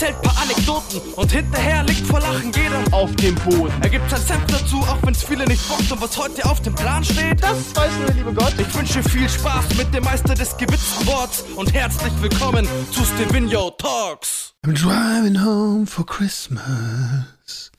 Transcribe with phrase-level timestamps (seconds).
[0.00, 3.72] erzählt paar Anekdoten und hinterher liegt vor Lachen jeder auf dem Boden.
[3.82, 6.74] Er gibt sein Senf dazu, auch wenn's viele nicht bockt und was heute auf dem
[6.74, 8.54] Plan steht, das weiß nur der liebe Gott.
[8.58, 13.70] Ich wünsche viel Spaß mit dem Meister des gewitzten Worts und herzlich willkommen zu Stevino
[13.72, 14.54] Talks.
[14.64, 17.70] I'm driving home for Christmas.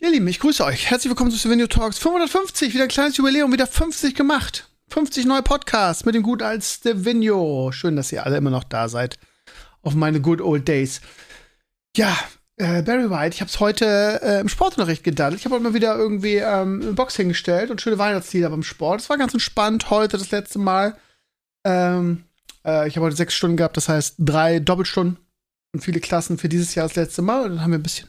[0.00, 0.88] Ihr Lieben, ich grüße euch.
[0.88, 2.72] Herzlich willkommen zu Stevino Talks 550.
[2.72, 4.66] Wieder ein kleines Jubiläum, wieder 50 gemacht.
[4.88, 7.70] 50 neue Podcasts mit dem guten als Stevino.
[7.72, 9.18] Schön, dass ihr alle immer noch da seid.
[9.86, 11.00] Auf meine good old days.
[11.96, 12.16] Ja,
[12.56, 15.38] äh, Barry White, ich habe es heute äh, im Sportunterricht gedaddelt.
[15.38, 19.00] Ich habe heute mal wieder irgendwie ähm, eine Box hingestellt und schöne Weihnachtslieder beim Sport.
[19.00, 20.96] Es war ganz entspannt heute das letzte Mal.
[21.64, 22.24] Ähm,
[22.64, 25.18] äh, ich habe heute sechs Stunden gehabt, das heißt drei Doppelstunden
[25.72, 27.44] und viele Klassen für dieses Jahr das letzte Mal.
[27.44, 28.08] Und dann haben wir ein bisschen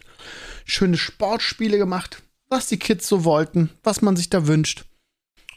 [0.66, 4.86] schöne Sportspiele gemacht, was die Kids so wollten, was man sich da wünscht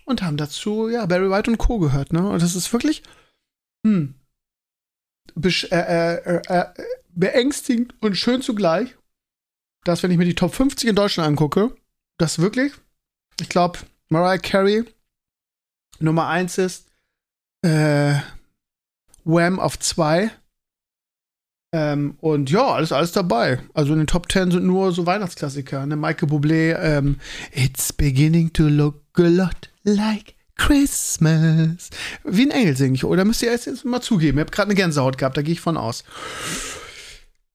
[0.05, 1.79] und haben dazu, ja, Barry White und Co.
[1.79, 2.29] gehört, ne?
[2.29, 3.03] Und das ist wirklich,
[3.87, 4.15] hm,
[7.15, 8.97] beängstigend und schön zugleich,
[9.85, 11.75] dass, wenn ich mir die Top 50 in Deutschland angucke,
[12.19, 12.73] das wirklich,
[13.41, 13.79] ich glaube,
[14.09, 14.85] Mariah Carey
[15.99, 16.87] Nummer 1 ist,
[17.63, 18.15] äh,
[19.25, 20.31] Wham auf 2.
[21.73, 23.63] Ähm, und ja, alles, alles dabei.
[23.75, 25.87] Also in den Top 10 sind nur so Weihnachtsklassiker.
[25.87, 25.97] Ne?
[25.97, 27.21] Michael Bublé, ähm,
[27.53, 31.89] It's beginning to look a lot like Christmas.
[32.23, 34.39] Wie ein Engel singe ich, oder müsst ihr jetzt mal zugeben?
[34.39, 36.05] Ihr habt gerade eine Gänsehaut gehabt, da gehe ich von aus.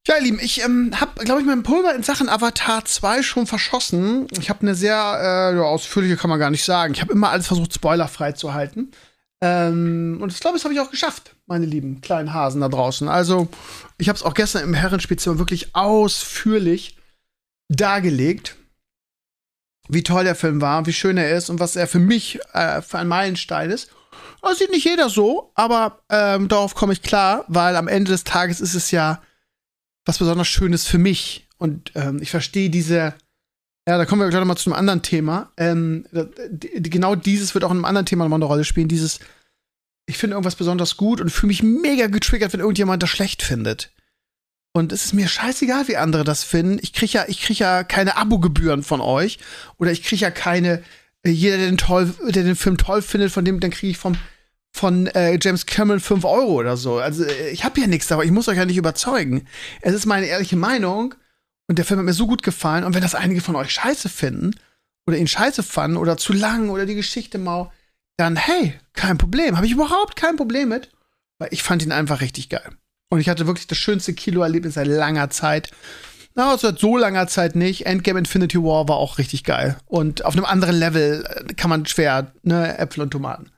[0.08, 3.48] Ja, ihr Lieben, ich ähm, habe, glaube ich, mein Pulver in Sachen Avatar 2 schon
[3.48, 4.28] verschossen.
[4.40, 6.94] Ich habe eine sehr äh, ausführliche, kann man gar nicht sagen.
[6.94, 8.92] Ich habe immer alles versucht, spoilerfrei zu halten.
[9.42, 13.08] Ähm, und ich glaube, das habe ich auch geschafft, meine lieben kleinen Hasen da draußen.
[13.08, 13.48] Also,
[13.98, 16.98] ich habe es auch gestern im Herrenspielzimmer wirklich ausführlich
[17.70, 18.56] dargelegt
[19.88, 22.82] wie toll der Film war, wie schön er ist und was er für mich äh,
[22.82, 23.90] für ein Meilenstein ist.
[24.42, 28.24] Das sieht nicht jeder so, aber ähm, darauf komme ich klar, weil am Ende des
[28.24, 29.22] Tages ist es ja
[30.06, 31.48] was besonders Schönes für mich.
[31.58, 33.16] Und ähm, ich verstehe diese,
[33.88, 35.52] ja, da kommen wir gleich nochmal zu einem anderen Thema.
[35.58, 36.06] Ähm,
[36.52, 38.88] genau dieses wird auch in einem anderen Thema nochmal eine Rolle spielen.
[38.88, 39.20] Dieses,
[40.06, 43.95] ich finde irgendwas besonders gut und fühle mich mega getriggert, wenn irgendjemand das schlecht findet.
[44.76, 46.80] Und es ist mir scheißegal, wie andere das finden.
[46.82, 49.40] Ich kriege ja, ich krieg ja keine Abogebühren von euch.
[49.78, 50.84] Oder ich kriege ja keine,
[51.24, 53.98] äh, jeder, der den, toll, der den Film toll findet, von dem, dann kriege ich
[53.98, 54.18] vom,
[54.74, 56.98] von äh, James Cameron 5 Euro oder so.
[56.98, 59.48] Also äh, ich habe ja nichts, aber ich muss euch ja nicht überzeugen.
[59.80, 61.16] Es ist meine ehrliche Meinung
[61.68, 62.84] und der Film hat mir so gut gefallen.
[62.84, 64.60] Und wenn das einige von euch scheiße finden
[65.08, 67.72] oder ihn scheiße fanden oder zu lang oder die Geschichte mau,
[68.18, 69.56] dann hey, kein Problem.
[69.56, 70.92] Habe ich überhaupt kein Problem mit,
[71.38, 72.76] weil ich fand ihn einfach richtig geil.
[73.16, 75.72] Und ich hatte wirklich das schönste Kino-Erlebnis seit langer Zeit.
[76.36, 77.86] Na, seit so langer Zeit nicht.
[77.86, 79.78] Endgame Infinity War war auch richtig geil.
[79.86, 83.52] Und auf einem anderen Level äh, kann man schwer, ne, Äpfel und Tomaten.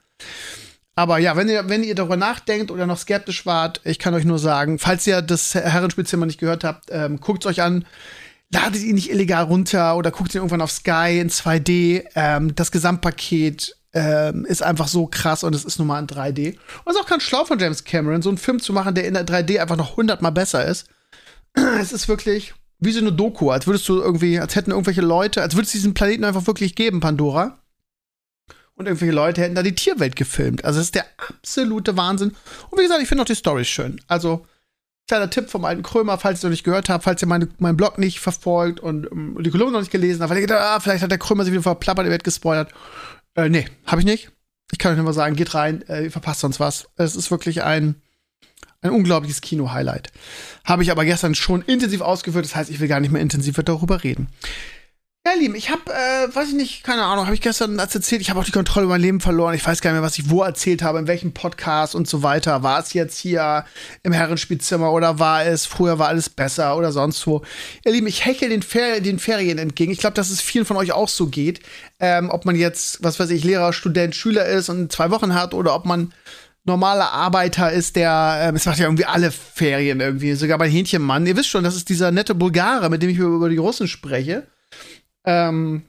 [0.94, 4.26] Aber ja, wenn ihr, wenn ihr darüber nachdenkt oder noch skeptisch wart, ich kann euch
[4.26, 7.84] nur sagen, falls ihr das Herrenspielzimmer nicht gehört habt, ähm, guckt es euch an.
[8.54, 12.04] Ladet ihn nicht illegal runter oder guckt ihn irgendwann auf Sky in 2D.
[12.14, 16.50] Ähm, das Gesamtpaket ähm, ist einfach so krass und es ist nun mal in 3D.
[16.50, 19.08] Und es ist auch ganz schlau von James Cameron, so einen Film zu machen, der
[19.08, 20.88] in der 3D einfach noch hundertmal besser ist.
[21.54, 25.42] es ist wirklich wie so eine Doku, als würdest du irgendwie, als hätten irgendwelche Leute,
[25.42, 27.60] als würde es diesen Planeten einfach wirklich geben, Pandora.
[28.76, 30.64] Und irgendwelche Leute hätten da die Tierwelt gefilmt.
[30.64, 32.36] Also, es ist der absolute Wahnsinn.
[32.70, 34.00] Und wie gesagt, ich finde auch die Storys schön.
[34.08, 34.46] Also,
[35.08, 37.78] kleiner Tipp vom alten Krömer, falls ihr noch nicht gehört habt, falls ihr meine, meinen
[37.78, 40.80] Blog nicht verfolgt und um, die Kolumne noch nicht gelesen habt, weil ihr gedacht, ah,
[40.80, 42.72] vielleicht hat der Krömer sich wieder verplappert, er wird gespoilert.
[43.38, 44.32] Äh, nee, habe ich nicht.
[44.72, 46.90] Ich kann euch nur sagen, geht rein, äh, ihr verpasst sonst was.
[46.98, 48.02] Es ist wirklich ein,
[48.82, 50.12] ein unglaubliches Kino-Highlight.
[50.66, 53.64] Habe ich aber gestern schon intensiv ausgeführt, das heißt, ich will gar nicht mehr intensiver
[53.64, 54.28] darüber reden.
[55.28, 58.22] Ja, Lieben, ich habe, äh, weiß ich nicht, keine Ahnung, habe ich gestern als erzählt,
[58.22, 59.56] ich habe auch die Kontrolle über mein Leben verloren.
[59.56, 62.24] Ich weiß gar nicht mehr, was ich wo erzählt habe, in welchem Podcast und so
[62.24, 62.64] weiter.
[62.64, 63.66] War es jetzt hier
[64.04, 67.42] im Herrenspielzimmer oder war es, früher war alles besser oder sonst wo.
[67.84, 69.92] Ihr Lieben, ich heckel den, Fer den Ferien entgegen.
[69.92, 71.60] Ich glaube, dass es vielen von euch auch so geht.
[72.00, 75.54] Ähm, ob man jetzt, was weiß ich, Lehrer, Student, Schüler ist und zwei Wochen hat
[75.54, 76.14] oder ob man
[76.64, 81.26] normaler Arbeiter ist, der, äh, es macht ja irgendwie alle Ferien irgendwie, sogar bei Hähnchenmann.
[81.26, 84.48] Ihr wisst schon, das ist dieser nette Bulgare, mit dem ich über die Russen spreche.
[85.28, 85.84] Ähm,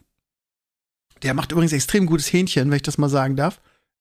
[1.22, 3.60] der macht übrigens extrem gutes Hähnchen, wenn ich das mal sagen darf.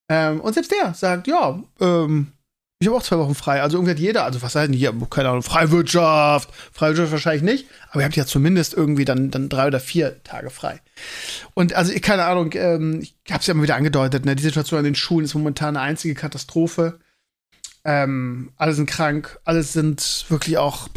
[0.10, 2.34] Ähm, und selbst der sagt, ja, ähm,
[2.80, 3.62] ich habe auch zwei Wochen frei.
[3.62, 7.68] Also irgendwie hat jeder, also was heißt denn hier, keine Ahnung, Freiwirtschaft, Freiwirtschaft wahrscheinlich nicht,
[7.90, 10.82] aber ihr habt ja zumindest irgendwie dann, dann drei oder vier Tage frei.
[11.54, 14.80] Und also, keine Ahnung, ähm, ich habe es ja immer wieder angedeutet, ne, die Situation
[14.80, 17.00] an den Schulen ist momentan eine einzige Katastrophe.
[17.84, 20.88] Ähm, alle sind krank, alle sind wirklich auch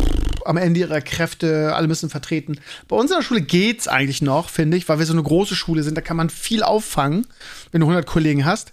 [0.47, 2.59] am Ende ihrer Kräfte, alle müssen vertreten.
[2.89, 5.97] Bei unserer Schule geht's eigentlich noch, finde ich, weil wir so eine große Schule sind,
[5.97, 7.27] da kann man viel auffangen,
[7.73, 8.73] wenn du 100 Kollegen hast.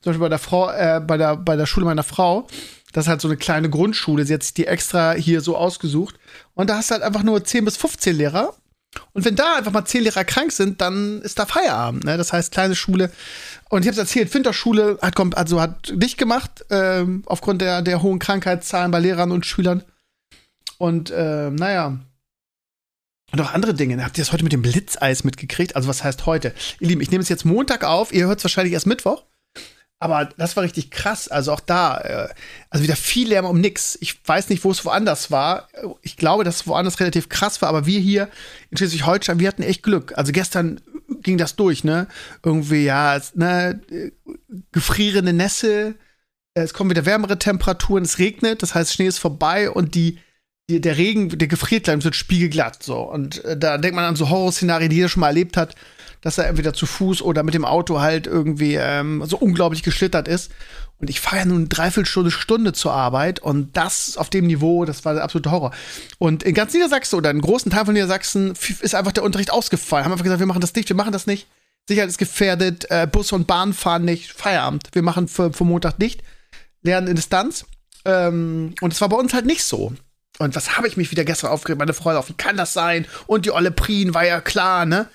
[0.00, 2.46] Zum Beispiel bei der Frau, äh, bei der, bei der Schule meiner Frau
[2.92, 4.24] Das ist halt so eine kleine Grundschule.
[4.24, 6.16] Sie hat sich die extra hier so ausgesucht.
[6.54, 8.54] Und da hast du halt einfach nur 10 bis 15 Lehrer.
[9.12, 12.04] Und wenn da einfach mal 10 Lehrer krank sind, dann ist da Feierabend.
[12.04, 12.16] Ne?
[12.16, 13.10] Das heißt, kleine Schule.
[13.68, 18.02] Und ich habe es erzählt, Finterschule hat, also hat dicht gemacht, äh, aufgrund der, der
[18.02, 19.82] hohen Krankheitszahlen bei Lehrern und Schülern.
[20.78, 21.98] Und äh, naja.
[23.32, 24.02] Und auch andere Dinge.
[24.04, 25.76] Habt ihr das heute mit dem Blitzeis mitgekriegt?
[25.76, 26.54] Also, was heißt heute?
[26.78, 28.12] Ihr Lieben, ich nehme es jetzt Montag auf.
[28.12, 29.24] Ihr hört es wahrscheinlich erst Mittwoch.
[29.98, 31.28] Aber das war richtig krass.
[31.28, 32.28] Also auch da, äh,
[32.68, 33.96] also wieder viel Lärm um nix.
[34.00, 35.68] Ich weiß nicht, wo es woanders war.
[36.02, 38.28] Ich glaube, dass es woanders relativ krass war, aber wir hier
[38.70, 40.12] in Schleswig-Holstein, wir hatten echt Glück.
[40.16, 40.80] Also gestern
[41.22, 42.06] ging das durch, ne?
[42.42, 43.80] Irgendwie, ja, ne,
[44.72, 45.94] gefrierende Nässe,
[46.54, 50.18] es kommen wieder wärmere Temperaturen, es regnet, das heißt, Schnee ist vorbei und die,
[50.70, 52.82] die der Regen, der gefriert gleich, wird spiegelglatt.
[52.82, 53.00] So.
[53.00, 55.74] Und äh, da denkt man an so Horrorszenarien, die jeder schon mal erlebt hat
[56.24, 60.26] dass er entweder zu Fuß oder mit dem Auto halt irgendwie ähm, so unglaublich geschlittert
[60.26, 60.50] ist.
[60.98, 64.86] Und ich fahre ja nun eine Dreiviertelstunde Stunde zur Arbeit und das auf dem Niveau,
[64.86, 65.72] das war der absolute Horror.
[66.16, 70.06] Und in ganz Niedersachsen oder in großen Teil von Niedersachsen ist einfach der Unterricht ausgefallen.
[70.06, 71.46] Haben einfach gesagt, wir machen das nicht, wir machen das nicht.
[71.86, 74.88] Sicherheit ist gefährdet, äh, Bus und Bahn fahren nicht, Feierabend.
[74.92, 76.22] Wir machen für, für Montag nicht,
[76.80, 77.66] lernen in Distanz.
[78.06, 79.92] Ähm, und es war bei uns halt nicht so.
[80.38, 81.78] Und was habe ich mich wieder gestern aufgeregt?
[81.78, 83.06] Meine Freude auf, kann das sein?
[83.26, 85.08] Und die Olle Prien war ja klar, ne?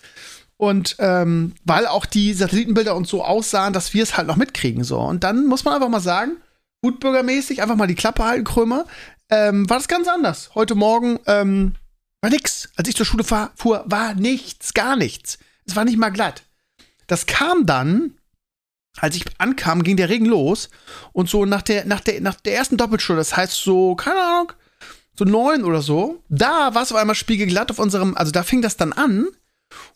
[0.58, 4.84] Und ähm, weil auch die Satellitenbilder uns so aussahen, dass wir es halt noch mitkriegen.
[4.84, 5.00] So.
[5.00, 6.38] Und dann muss man einfach mal sagen,
[6.82, 8.86] gutbürgermäßig, einfach mal die Klappe halten, Krömer,
[9.30, 10.52] ähm, war das ganz anders.
[10.56, 11.76] Heute Morgen ähm,
[12.22, 12.70] war nix.
[12.76, 15.40] Als ich zur Schule fahr, fuhr, war nichts, gar nichts.
[15.66, 16.44] Es war nicht mal glatt.
[17.08, 18.18] Das kam dann,
[18.98, 20.70] als ich ankam, ging der Regen los.
[21.14, 24.54] Und so nach der, nach der, nach der ersten Doppelstunde, das heißt so, keine Ahnung,
[25.20, 28.62] so neun oder so, da war es auf einmal spiegelglatt auf unserem, also da fing
[28.62, 29.28] das dann an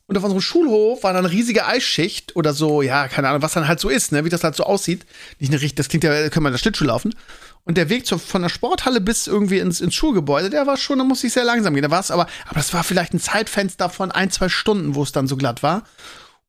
[0.05, 3.53] und auf unserem Schulhof war dann eine riesige Eisschicht oder so, ja, keine Ahnung, was
[3.53, 5.05] dann halt so ist, ne, wie das halt so aussieht.
[5.39, 7.15] Nicht eine das klingt ja, können wir in der Schlittschuh laufen.
[7.63, 10.97] Und der Weg zur, von der Sporthalle bis irgendwie ins, ins Schulgebäude, der war schon,
[10.97, 11.83] da musste ich sehr langsam gehen.
[11.83, 15.03] Da war es aber, aber das war vielleicht ein Zeitfenster von ein, zwei Stunden, wo
[15.03, 15.83] es dann so glatt war.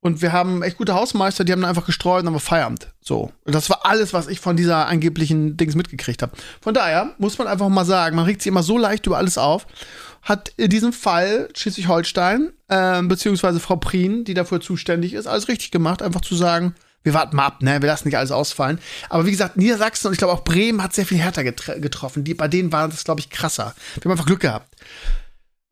[0.04, 2.88] Und wir haben echt gute Hausmeister, die haben dann einfach gestreut und haben Feierabend.
[3.00, 3.32] So.
[3.44, 6.32] Und das war alles, was ich von dieser angeblichen Dings mitgekriegt habe.
[6.60, 9.38] Von daher muss man einfach mal sagen, man regt sich immer so leicht über alles
[9.38, 9.66] auf
[10.22, 15.70] hat in diesem Fall Schleswig-Holstein, äh, beziehungsweise Frau Prien, die dafür zuständig ist, alles richtig
[15.70, 17.82] gemacht, einfach zu sagen, wir warten mal ab, ne?
[17.82, 18.78] Wir lassen nicht alles ausfallen.
[19.10, 22.24] Aber wie gesagt, Niedersachsen und ich glaube auch Bremen hat sehr viel härter getroffen.
[22.24, 23.74] Die, bei denen war das, glaube ich, krasser.
[23.96, 24.74] Wir haben einfach Glück gehabt.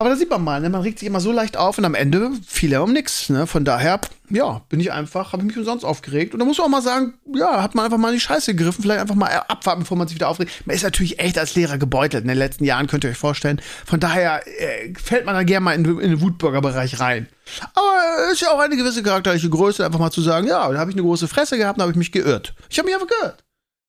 [0.03, 0.69] Aber da sieht man mal, ne?
[0.69, 3.29] man regt sich immer so leicht auf und am Ende fiel er um nichts.
[3.29, 3.47] Ne?
[3.47, 4.01] Von daher,
[4.31, 6.35] ja, bin ich einfach, habe ich mich umsonst aufgeregt.
[6.35, 8.57] Und da muss man auch mal sagen, ja, hat man einfach mal in die Scheiße
[8.57, 10.67] gegriffen, vielleicht einfach mal abwarten, bevor man sich wieder aufregt.
[10.67, 13.63] Man ist natürlich echt als Lehrer gebeutelt in den letzten Jahren, könnt ihr euch vorstellen.
[13.87, 17.29] Von daher äh, fällt man da gerne mal in, in den Wutbürgerbereich rein.
[17.73, 20.91] Aber ist ja auch eine gewisse charakterliche Größe, einfach mal zu sagen, ja, da habe
[20.91, 22.55] ich eine große Fresse gehabt, da habe ich mich geirrt.
[22.71, 23.45] Ich habe mich einfach geirrt.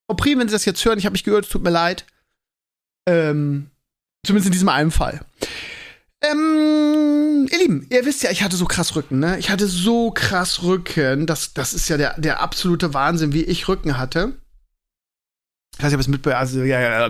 [0.06, 2.06] Frau Prim, wenn Sie das jetzt hören, ich habe mich geirrt, tut mir leid.
[3.08, 3.70] Ähm,
[4.24, 5.18] zumindest in diesem einen Fall.
[6.30, 9.38] Ähm, ihr Lieben, ihr wisst ja, ich hatte so krass Rücken, ne?
[9.38, 11.26] Ich hatte so krass Rücken.
[11.26, 14.34] Das, das ist ja der, der absolute Wahnsinn, wie ich Rücken hatte.
[15.76, 17.08] Ich weiß nicht, ob es mitbekommen also, ja, ja,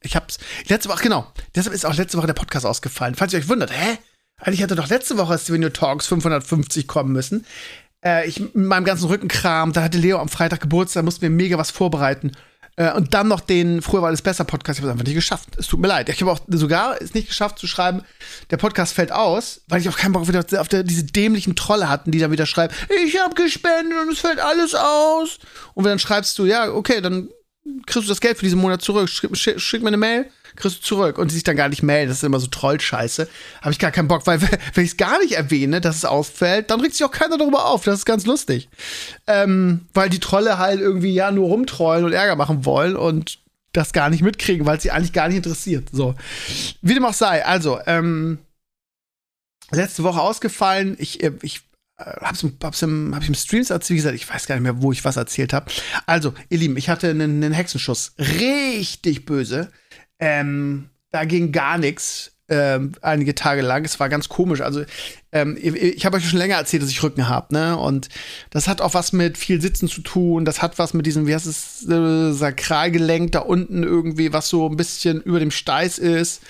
[0.00, 0.38] Ich hab's.
[0.66, 1.32] Letzte Woche, genau.
[1.54, 3.14] Deshalb ist auch letzte Woche der Podcast ausgefallen.
[3.14, 3.98] Falls ihr euch wundert, hä?
[4.38, 7.46] Eigentlich hatte doch letzte Woche Stevenio Talks 550 kommen müssen.
[8.04, 11.58] Äh, ich mit meinem ganzen Rückenkram, da hatte Leo am Freitag Geburtstag, mussten wir mega
[11.58, 12.32] was vorbereiten.
[12.76, 14.78] Äh, und dann noch den Früher war alles besser Podcast.
[14.78, 15.50] Ich habe es einfach nicht geschafft.
[15.58, 16.08] Es tut mir leid.
[16.08, 18.02] Ich habe auch sogar es nicht geschafft zu schreiben,
[18.50, 21.88] der Podcast fällt aus, weil ich auch keinen Bock wieder auf der, diese dämlichen Trolle
[21.88, 22.74] hatten, die dann wieder schreiben,
[23.04, 25.38] ich habe gespendet und es fällt alles aus.
[25.74, 27.28] Und wenn dann schreibst du, ja, okay, dann
[27.86, 29.08] kriegst du das Geld für diesen Monat zurück.
[29.08, 31.18] Schick, schick, schick mir eine Mail kriegst du zurück.
[31.18, 32.08] Und die sich dann gar nicht melden.
[32.08, 33.28] Das ist immer so Trollscheiße.
[33.60, 34.40] Habe ich gar keinen Bock, weil
[34.74, 37.66] wenn ich es gar nicht erwähne, dass es auffällt, dann regt sich auch keiner darüber
[37.66, 37.84] auf.
[37.84, 38.68] Das ist ganz lustig.
[39.26, 43.38] Ähm, weil die Trolle halt irgendwie ja nur rumtrollen und Ärger machen wollen und
[43.72, 45.88] das gar nicht mitkriegen, weil sie eigentlich gar nicht interessiert.
[45.92, 46.14] So.
[46.82, 47.44] Wie dem auch sei.
[47.44, 48.38] Also, ähm,
[49.70, 50.96] letzte Woche ausgefallen.
[50.98, 51.62] Ich, äh, ich
[51.96, 54.62] äh, hab's, hab's, im, hab ich im Streams erzählt, wie gesagt, ich weiß gar nicht
[54.62, 55.70] mehr, wo ich was erzählt habe.
[56.06, 58.14] Also, ihr Lieben, ich hatte einen, einen Hexenschuss.
[58.18, 59.70] Richtig böse.
[60.22, 62.30] Ähm, da ging gar nichts.
[62.48, 63.84] Ähm, einige Tage lang.
[63.84, 64.60] Es war ganz komisch.
[64.60, 64.84] Also,
[65.32, 67.76] ähm, ich, habe euch schon länger erzählt, dass ich Rücken habe, ne?
[67.76, 68.08] Und
[68.50, 70.44] das hat auch was mit viel Sitzen zu tun.
[70.44, 74.68] Das hat was mit diesem, wie heißt es, äh, Sakralgelenk da unten irgendwie, was so
[74.68, 76.42] ein bisschen über dem Steiß ist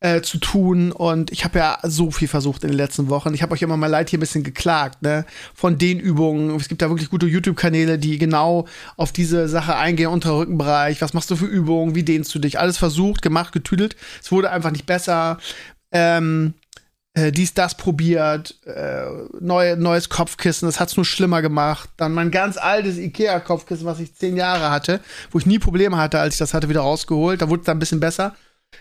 [0.00, 0.92] äh, zu tun.
[0.92, 3.34] Und ich habe ja so viel versucht in den letzten Wochen.
[3.34, 5.24] Ich habe euch immer mal leid hier ein bisschen geklagt, ne?
[5.54, 6.54] Von den Übungen.
[6.56, 11.00] Es gibt da wirklich gute YouTube-Kanäle, die genau auf diese Sache eingehen, unter Rückenbereich.
[11.02, 11.94] Was machst du für Übungen?
[11.94, 12.58] Wie dehnst du dich?
[12.58, 13.96] Alles versucht, gemacht, getüdelt.
[14.22, 15.38] Es wurde einfach nicht besser.
[15.90, 16.54] Ähm,
[17.14, 19.06] äh, dies, das probiert, äh,
[19.40, 21.90] neu, neues Kopfkissen, das hat's nur schlimmer gemacht.
[21.96, 25.00] Dann mein ganz altes Ikea-Kopfkissen, was ich zehn Jahre hatte,
[25.32, 27.42] wo ich nie Probleme hatte, als ich das hatte, wieder rausgeholt.
[27.42, 28.36] Da wurde es dann ein bisschen besser.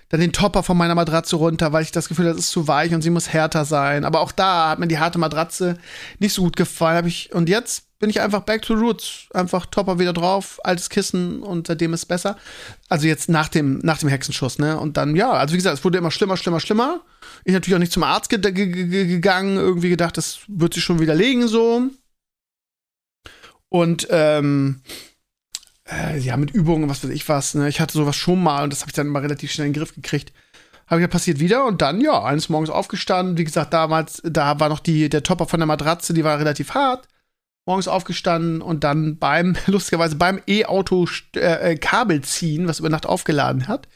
[0.10, 2.68] Dann den Topper von meiner Matratze runter, weil ich das Gefühl hatte, das ist zu
[2.68, 4.06] weich und sie muss härter sein.
[4.06, 5.78] Aber auch da hat mir die harte Matratze
[6.20, 7.06] nicht so gut gefallen.
[7.06, 9.28] Ich, und jetzt bin ich einfach back to roots.
[9.34, 12.38] Einfach Topper wieder drauf, altes Kissen und seitdem ist es besser.
[12.90, 14.80] Also jetzt nach dem, nach dem Hexenschuss, ne?
[14.80, 17.02] Und dann, ja, also wie gesagt, es wurde immer schlimmer, schlimmer, schlimmer.
[17.44, 18.68] Ich natürlich auch nicht zum Arzt ge ge
[19.08, 21.90] gegangen, irgendwie gedacht, das wird sich schon widerlegen so.
[23.70, 24.82] Und ähm,
[25.90, 27.70] äh, ja, mit Übungen, was weiß ich was, ne?
[27.70, 29.80] Ich hatte sowas schon mal und das habe ich dann immer relativ schnell in den
[29.80, 30.34] Griff gekriegt.
[30.88, 33.38] Habe ich ja passiert wieder und dann, ja, eines Morgens aufgestanden.
[33.38, 36.74] Wie gesagt, damals, da war noch die, der Topper von der Matratze, die war relativ
[36.74, 37.08] hart
[37.68, 43.06] morgens aufgestanden und dann beim, lustigerweise beim E-Auto äh, äh, Kabel ziehen, was über Nacht
[43.06, 43.88] aufgeladen hat,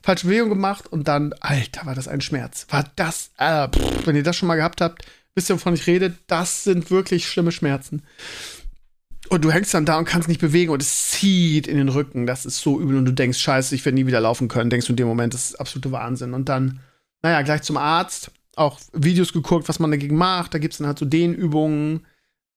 [0.00, 2.66] falsche Bewegung gemacht und dann, Alter, war das ein Schmerz.
[2.70, 5.04] War das, äh, pff, wenn ihr das schon mal gehabt habt,
[5.34, 8.02] wisst ihr, wovon ich rede, das sind wirklich schlimme Schmerzen.
[9.28, 12.26] Und du hängst dann da und kannst nicht bewegen und es zieht in den Rücken.
[12.26, 14.70] Das ist so übel und du denkst, scheiße, ich werde nie wieder laufen können.
[14.70, 16.34] Denkst du in dem Moment, das ist absolute Wahnsinn.
[16.34, 16.80] Und dann,
[17.22, 20.54] naja, gleich zum Arzt, auch Videos geguckt, was man dagegen macht.
[20.54, 22.06] Da gibt es dann halt so Dehnübungen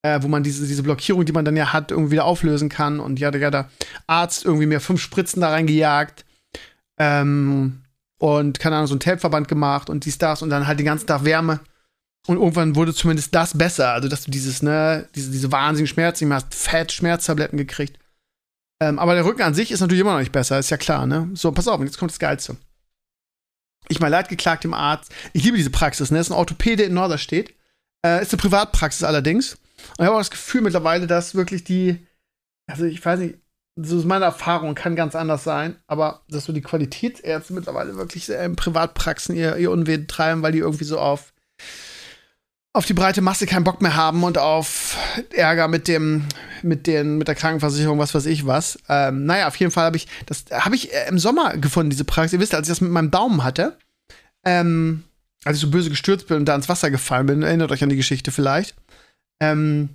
[0.04, 3.00] äh, wo man diese, diese Blockierung, die man dann ja hat, irgendwie wieder auflösen kann.
[3.00, 3.70] Und ja, der, der
[4.08, 6.26] Arzt irgendwie mir fünf Spritzen da reingejagt.
[6.98, 7.82] Ähm,
[8.18, 11.08] und keine Ahnung, so ein Tapeverband gemacht und dies, das und dann halt den ganzen
[11.08, 11.60] Tag Wärme.
[12.28, 13.94] Und irgendwann wurde zumindest das besser.
[13.94, 17.98] Also, dass du dieses, ne, diese, diese wahnsinnigen Schmerzen, du hast fett Schmerztabletten gekriegt.
[18.82, 21.06] Ähm, aber der Rücken an sich ist natürlich immer noch nicht besser, ist ja klar,
[21.06, 21.30] ne?
[21.34, 22.58] So, pass auf, und jetzt kommt das Geilste.
[23.90, 25.12] Ich mal leid geklagt dem Arzt.
[25.34, 26.18] Ich liebe diese Praxis, ne?
[26.18, 27.54] Das ist ein Orthopäde in Norderstedt.
[28.06, 29.54] Äh, ist eine Privatpraxis allerdings.
[29.54, 32.06] Und ich habe auch das Gefühl mittlerweile, dass wirklich die,
[32.68, 33.40] also ich weiß nicht,
[33.76, 38.30] so ist meine Erfahrung, kann ganz anders sein, aber dass so die Qualitätsärzte mittlerweile wirklich
[38.30, 41.34] in Privatpraxen ihr, ihr Unwesen treiben, weil die irgendwie so auf,
[42.74, 44.98] auf die breite Masse keinen Bock mehr haben und auf
[45.32, 46.26] Ärger mit dem,
[46.62, 48.80] mit den, mit der Krankenversicherung, was weiß ich was.
[48.88, 52.06] Ähm, naja, auf jeden Fall habe ich, das habe ich äh, im Sommer gefunden, diese
[52.06, 52.34] Praxis.
[52.34, 53.78] Ihr wisst, als ich das mit meinem Daumen hatte,
[54.46, 55.04] ähm,
[55.44, 57.90] als ich so böse gestürzt bin und da ins Wasser gefallen bin, erinnert euch an
[57.90, 58.76] die Geschichte vielleicht.
[59.42, 59.90] Ähm,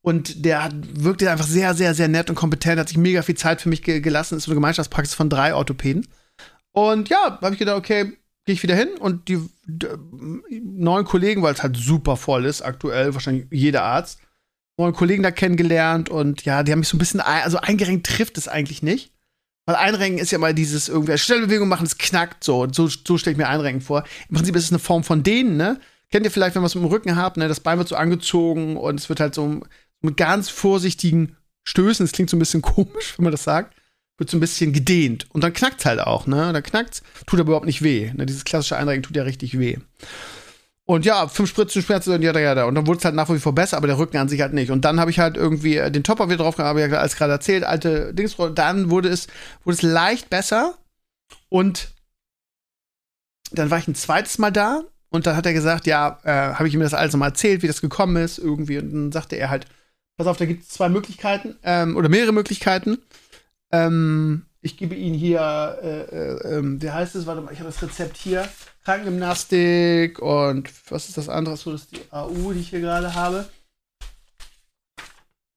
[0.00, 3.60] und der wirkte einfach sehr, sehr, sehr nett und kompetent, hat sich mega viel Zeit
[3.60, 4.38] für mich ge gelassen.
[4.38, 6.06] Ist so eine Gemeinschaftspraxis von drei Orthopäden.
[6.72, 11.42] Und ja, habe ich gedacht, okay, gehe ich wieder hin und die, die neuen Kollegen,
[11.42, 14.20] weil es halt super voll ist, aktuell wahrscheinlich jeder Arzt,
[14.78, 18.38] neuen Kollegen da kennengelernt und ja, die haben mich so ein bisschen, also eingerenkt trifft
[18.38, 19.12] es eigentlich nicht.
[19.68, 22.68] Weil Einrenken ist ja mal dieses irgendwie Stellbewegung machen, es knackt so.
[22.70, 24.04] So, so stelle ich mir Einrenken vor.
[24.28, 25.80] Im Prinzip ist es eine Form von denen, ne?
[26.10, 27.96] kennt ihr vielleicht, wenn man es mit dem Rücken habt, ne, das Bein wird so
[27.96, 29.60] angezogen und es wird halt so
[30.00, 33.75] mit ganz vorsichtigen Stößen, es klingt so ein bisschen komisch, wenn man das sagt,
[34.18, 35.26] wird so ein bisschen gedehnt.
[35.30, 36.52] Und dann knackt halt auch, ne?
[36.52, 38.12] Dann knackt tut aber überhaupt nicht weh.
[38.14, 38.26] Ne?
[38.26, 39.78] Dieses klassische Einrenken tut ja richtig weh.
[40.86, 42.64] Und ja, fünf Spritzen Schmerzen und ja, ja, ja.
[42.64, 44.52] Und dann wurde es halt nach wie vor besser, aber der Rücken an sich halt
[44.52, 44.70] nicht.
[44.70, 47.32] Und dann habe ich halt irgendwie äh, den Topper wieder drauf gehabt, ja als gerade
[47.32, 48.36] erzählt, alte Dings.
[48.54, 49.26] Dann wurde es,
[49.64, 50.74] wurde es leicht besser.
[51.48, 51.88] Und
[53.50, 56.68] dann war ich ein zweites Mal da und dann hat er gesagt, ja, äh, habe
[56.68, 58.78] ich ihm das alles nochmal erzählt, wie das gekommen ist, irgendwie.
[58.78, 59.66] Und dann sagte er halt,
[60.16, 62.98] pass auf, da gibt es zwei Möglichkeiten, ähm, oder mehrere Möglichkeiten.
[63.72, 67.26] Ähm, ich gebe Ihnen hier, äh, äh, ähm, wie heißt es?
[67.26, 68.48] Warte mal, ich habe das Rezept hier.
[68.84, 71.56] Krankengymnastik und was ist das andere?
[71.56, 73.48] So, das ist die AU, die ich hier gerade habe.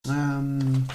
[0.08, 0.88] Ähm,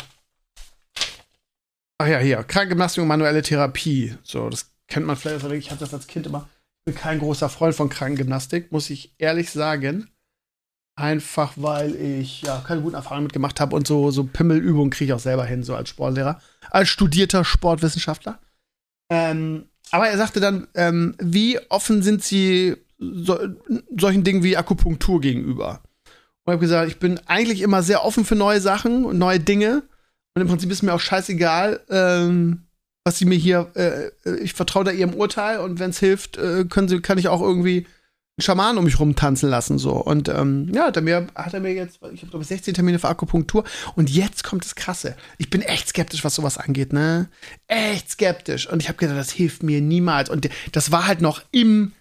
[1.98, 2.42] ach ja, hier.
[2.42, 4.16] Krankengymnastik und manuelle Therapie.
[4.24, 5.44] So, das kennt man vielleicht.
[5.44, 6.48] Ich hatte das als Kind immer
[6.84, 10.10] bin kein großer Freund von Krankengymnastik, muss ich ehrlich sagen.
[10.96, 15.12] Einfach weil ich ja keine guten Erfahrungen mitgemacht habe und so, so Pimmelübungen kriege ich
[15.12, 18.38] auch selber hin, so als Sportlehrer, als studierter Sportwissenschaftler.
[19.10, 23.38] Ähm, aber er sagte dann, ähm, wie offen sind Sie so,
[23.96, 25.80] solchen Dingen wie Akupunktur gegenüber?
[26.44, 29.40] Und ich habe gesagt, ich bin eigentlich immer sehr offen für neue Sachen und neue
[29.40, 29.82] Dinge.
[30.34, 32.66] Und im Prinzip ist mir auch scheißegal, ähm,
[33.04, 36.38] was sie mir hier, äh, äh, ich vertraue da ihrem Urteil und wenn es hilft,
[36.38, 37.86] äh, können sie, kann ich auch irgendwie
[38.36, 39.92] einen Schaman um mich rumtanzen lassen so.
[39.92, 42.74] Und ähm, ja hat er mir hat er mir jetzt ich habe glaube ich 16
[42.74, 43.64] Termine für Akupunktur.
[43.94, 45.16] Und jetzt kommt das Krasse.
[45.38, 47.28] Ich bin echt skeptisch was sowas angeht ne?
[47.68, 48.68] Echt skeptisch.
[48.68, 50.30] Und ich habe gedacht das hilft mir niemals.
[50.30, 51.92] Und das war halt noch im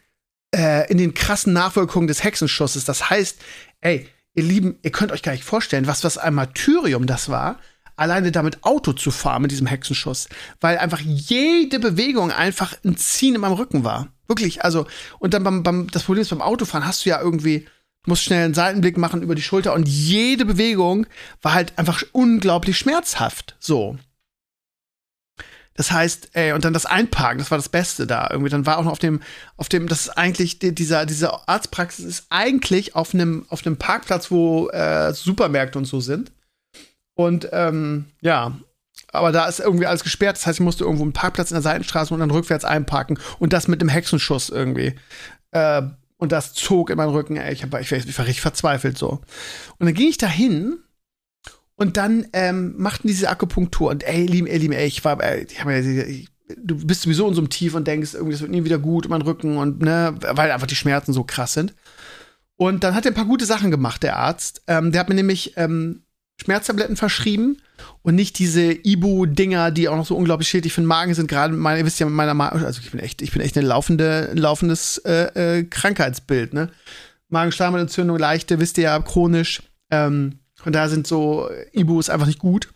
[0.56, 2.84] äh, in den krassen Nachwirkungen des Hexenschusses.
[2.86, 3.38] Das heißt
[3.82, 7.60] ey ihr Lieben ihr könnt euch gar nicht vorstellen was was ein Martyrium das war
[7.96, 10.28] alleine damit Auto zu fahren mit diesem Hexenschuss,
[10.60, 14.08] weil einfach jede Bewegung einfach ein Ziehen in meinem Rücken war.
[14.27, 14.88] Wirklich, also,
[15.20, 17.68] und dann beim, beim, das Problem ist beim Autofahren hast du ja irgendwie,
[18.06, 21.08] musst schnell einen Seitenblick machen über die Schulter und jede Bewegung
[21.42, 23.56] war halt einfach unglaublich schmerzhaft.
[23.60, 23.98] So.
[25.75, 28.27] Das heißt, ey, und dann das Einparken, das war das Beste da.
[28.30, 29.22] Irgendwie, dann war auch noch auf dem,
[29.58, 34.30] auf dem, das ist eigentlich, dieser, diese Arztpraxis ist eigentlich auf einem, auf einem Parkplatz,
[34.30, 36.32] wo äh, Supermärkte und so sind.
[37.15, 38.56] Und ähm, ja,
[39.13, 40.38] aber da ist irgendwie alles gesperrt.
[40.38, 43.19] Das heißt, ich musste irgendwo einen Parkplatz in der Seitenstraße und dann rückwärts einparken.
[43.39, 44.95] Und das mit einem Hexenschuss irgendwie.
[45.51, 45.83] Äh,
[46.17, 47.38] und das zog in meinen Rücken.
[47.38, 49.21] Ey, ich, hab, ich, ich war richtig verzweifelt so.
[49.77, 50.79] Und dann ging ich da hin
[51.75, 53.91] und dann ähm, machten diese Akupunktur.
[53.91, 57.27] Und ey, lieben, ey, lieben, ey, ich war, ey, ich hab, ich, du bist sowieso
[57.27, 59.81] in so einem Tief und denkst, irgendwie, das wird nie wieder gut, mein Rücken und,
[59.81, 61.73] ne, weil einfach die Schmerzen so krass sind.
[62.55, 64.63] Und dann hat er ein paar gute Sachen gemacht, der Arzt.
[64.67, 66.03] Ähm, der hat mir nämlich ähm,
[66.41, 67.57] Schmerztabletten verschrieben
[68.01, 71.27] und nicht diese Ibu-Dinger, die auch noch so unglaublich schädlich für den Magen sind.
[71.27, 73.68] Gerade, meine, ihr wisst ja, meiner Magen, also ich bin echt, ich bin echt eine
[73.68, 76.70] laufende, ein laufendes äh, äh, Krankheitsbild, ne?
[77.30, 79.63] Magenschleimhautentzündung, leichte, wisst ihr ja, chronisch.
[79.89, 82.70] Ähm, und da sind so Ibus einfach nicht gut.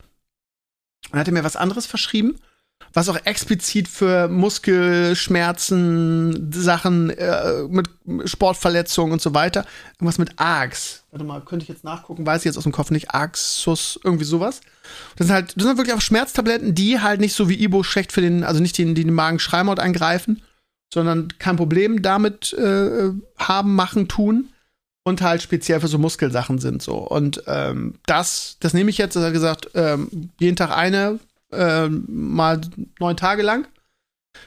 [1.11, 2.37] Und hat er mir was anderes verschrieben
[2.97, 7.89] was auch explizit für Muskelschmerzen, Sachen äh, mit
[8.25, 9.67] Sportverletzungen und so weiter.
[9.97, 11.03] Irgendwas mit ARX.
[11.11, 13.11] Warte mal, könnte ich jetzt nachgucken, weiß ich jetzt aus dem Kopf nicht.
[13.11, 14.61] Arxus, irgendwie sowas.
[15.15, 18.11] Das sind halt, das sind wirklich auch Schmerztabletten, die halt nicht so wie Ibo schlecht
[18.11, 20.41] für den, also nicht die den Magenschleimhaut angreifen,
[20.91, 24.49] sondern kein Problem damit äh, haben, machen, tun
[25.03, 26.95] und halt speziell für so Muskelsachen sind so.
[26.95, 31.19] Und ähm, das, das nehme ich jetzt, er hat gesagt, ähm, jeden Tag eine
[31.51, 32.61] äh, mal
[32.99, 33.67] neun Tage lang.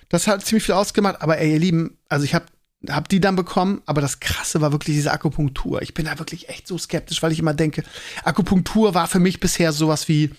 [0.09, 2.47] Das hat ziemlich viel ausgemacht, aber ey, ihr Lieben, also ich habe
[2.89, 5.83] hab die dann bekommen, aber das Krasse war wirklich diese Akupunktur.
[5.83, 7.83] Ich bin da wirklich echt so skeptisch, weil ich immer denke,
[8.25, 10.31] Akupunktur war für mich bisher sowas wie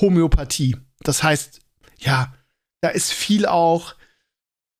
[0.00, 0.76] Homöopathie.
[1.00, 1.60] Das heißt,
[1.98, 2.32] ja,
[2.80, 3.94] da ist viel auch,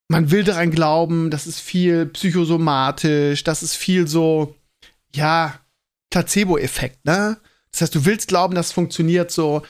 [0.08, 4.56] man will daran glauben, das ist viel psychosomatisch, das ist viel so,
[5.14, 5.58] ja,
[6.10, 7.38] Placebo-Effekt, ne?
[7.70, 9.62] Das heißt, du willst glauben, das funktioniert so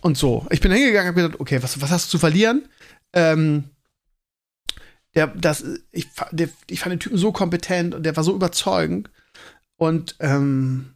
[0.00, 0.46] und so.
[0.50, 2.68] Ich bin hingegangen und habe gedacht, okay, was, was hast du zu verlieren?
[3.12, 3.64] Ähm,
[5.14, 9.10] der, das, ich, der, ich fand den Typen so kompetent und der war so überzeugend.
[9.76, 10.94] Und ähm,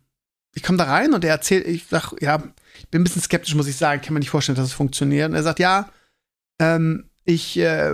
[0.54, 2.42] ich komme da rein und er erzählt, ich sag, ja,
[2.78, 5.30] ich bin ein bisschen skeptisch, muss ich sagen, kann man nicht vorstellen, dass es funktioniert.
[5.30, 5.90] Und er sagt, ja,
[6.58, 7.92] ähm, ich äh,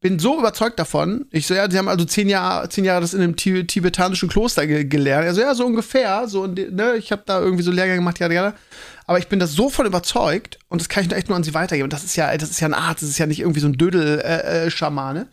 [0.00, 1.26] bin so überzeugt davon.
[1.30, 4.66] Ich so, ja, sie haben also zehn Jahre, zehn Jahre das in einem tibetanischen Kloster
[4.66, 5.26] ge gelernt.
[5.26, 6.28] Also ja, so ungefähr.
[6.28, 8.54] So, ne, ich habe da irgendwie so Lehrgänge gemacht, ja, ja.
[9.06, 11.54] Aber ich bin da so von überzeugt und das kann ich echt nur an sie
[11.54, 11.84] weitergeben.
[11.84, 13.66] Und das ist ja, das ist ja ein Arzt, das ist ja nicht irgendwie so
[13.66, 15.20] ein Dödel-Schamane.
[15.20, 15.26] Äh, äh,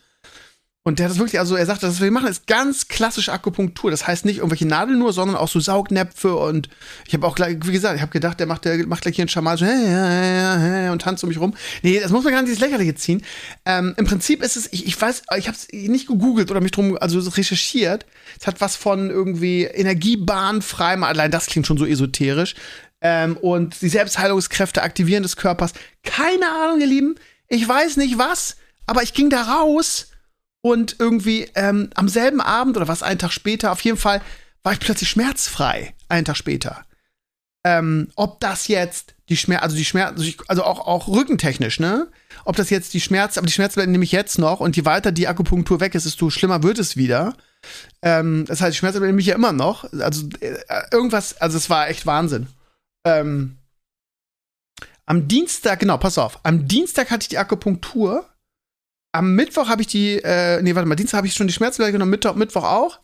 [0.88, 3.34] und der hat das wirklich, also er sagt, das, was wir machen, ist ganz klassische
[3.34, 3.89] Akupunktur.
[3.89, 6.69] Das heißt nicht irgendwelche Nadeln nur, sondern auch so Saugnäpfe und
[7.08, 9.24] ich habe auch gleich, wie gesagt, ich habe gedacht, der macht, der macht gleich hier
[9.24, 11.56] einen Schaman so, hey, und tanzt um mich rum.
[11.82, 13.24] Nee, das muss man gar nicht ins Lächerliche ziehen.
[13.65, 16.71] Ähm, Im Prinzip ist es, ich, ich weiß, ich habe es nicht gegoogelt oder mich
[16.71, 18.06] drum, also recherchiert.
[18.39, 22.54] Es hat was von irgendwie Energiebahn frei, allein das klingt schon so esoterisch.
[23.02, 25.74] Ähm, und die Selbstheilungskräfte aktivieren des Körpers.
[26.04, 27.15] Keine Ahnung, ihr Lieben.
[27.48, 30.10] Ich weiß nicht was, aber ich ging da raus
[30.65, 34.19] und irgendwie ähm, am selben Abend oder was, einen Tag später, auf jeden Fall
[34.63, 36.86] war ich plötzlich schmerzfrei, einen Tag später.
[37.63, 42.08] Ähm, ob das jetzt die Schmerz, also die Schmerz, also, also auch, auch rückentechnisch, ne?
[42.45, 45.12] Ob das jetzt die Schmerz, aber die Schmerzwellen nehme ich jetzt noch und je weiter
[45.12, 47.38] die Akupunktur weg ist, desto schlimmer wird es wieder.
[48.01, 49.84] Ähm, das heißt, die Schmerzwellen nehme ich ja immer noch.
[49.93, 50.58] Also äh,
[50.91, 52.47] irgendwas, also es war echt Wahnsinn.
[53.06, 53.60] Ähm,
[55.06, 58.28] am Dienstag, genau, pass auf, am Dienstag hatte ich die Akupunktur
[59.15, 61.91] am Mittwoch habe ich die, äh, nee, warte mal, Dienstag habe ich schon die Schmerzmittel
[61.91, 62.99] genommen, Mittwoch, Mittwoch auch.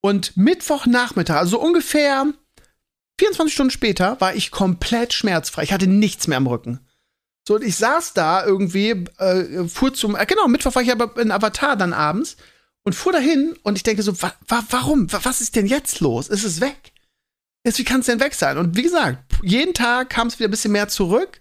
[0.00, 2.26] Und Mittwochnachmittag, also ungefähr
[3.20, 5.62] 24 Stunden später, war ich komplett schmerzfrei.
[5.62, 6.80] Ich hatte nichts mehr am Rücken.
[7.46, 11.20] So, und ich saß da irgendwie, äh, fuhr zum, äh, genau, Mittwoch war ich aber
[11.20, 12.36] in Avatar dann abends
[12.84, 15.06] und fuhr dahin und ich denke so, wa wa warum?
[15.10, 16.28] was ist denn jetzt los?
[16.28, 16.92] Ist es weg?
[17.64, 18.58] Jetzt, wie kann es denn weg sein?
[18.58, 21.40] Und wie gesagt, jeden Tag kam es wieder ein bisschen mehr zurück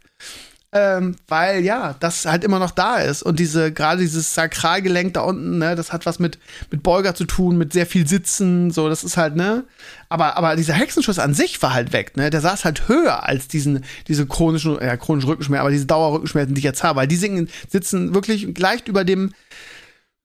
[0.74, 3.24] ähm, weil ja, das halt immer noch da ist.
[3.24, 7.26] Und diese, gerade dieses Sakralgelenk da unten, ne, das hat was mit, mit Beuger zu
[7.26, 9.66] tun, mit sehr viel Sitzen, so, das ist halt, ne.
[10.08, 12.30] Aber, aber dieser Hexenschuss an sich war halt weg, ne.
[12.30, 16.60] Der saß halt höher als diesen, diese chronischen, ja, chronischen Rückenschmerzen, aber diese Dauerrückenschmerzen, die
[16.60, 19.34] ich jetzt habe, weil die sitzen wirklich leicht über dem,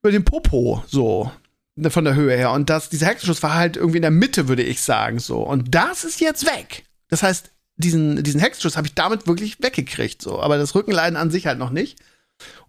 [0.01, 1.29] über dem Popo, so
[1.75, 2.51] ne, von der Höhe her.
[2.51, 5.41] Und das, dieser Hexenschuss war halt irgendwie in der Mitte, würde ich sagen, so.
[5.41, 6.83] Und das ist jetzt weg.
[7.09, 10.41] Das heißt, diesen, diesen Hexenschuss habe ich damit wirklich weggekriegt, so.
[10.41, 11.99] Aber das Rückenleiden an sich halt noch nicht.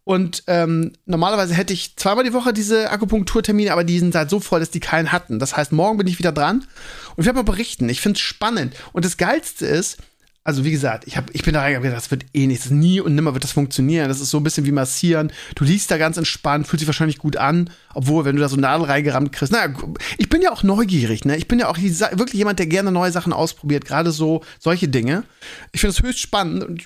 [0.04, 4.40] Und ähm, normalerweise hätte ich zweimal die Woche diese Akupunkturtermine, aber die sind halt so
[4.40, 5.38] voll, dass die keinen hatten.
[5.38, 6.66] Das heißt, morgen bin ich wieder dran
[7.14, 7.88] und ich werde mal berichten.
[7.90, 8.74] Ich finde es spannend.
[8.92, 9.98] Und das Geilste ist,
[10.48, 12.70] also wie gesagt, ich, hab, ich bin da reingegangen, das wird eh nichts.
[12.70, 14.08] Nie und nimmer wird das funktionieren.
[14.08, 15.30] Das ist so ein bisschen wie massieren.
[15.56, 18.56] Du liest da ganz entspannt, fühlt sich wahrscheinlich gut an, obwohl, wenn du da so
[18.56, 19.52] Nadel reingerammt kriegst.
[19.52, 19.74] Naja,
[20.16, 21.36] ich bin ja auch neugierig, ne?
[21.36, 25.24] Ich bin ja auch wirklich jemand, der gerne neue Sachen ausprobiert, gerade so solche Dinge.
[25.72, 26.82] Ich finde es höchst spannend und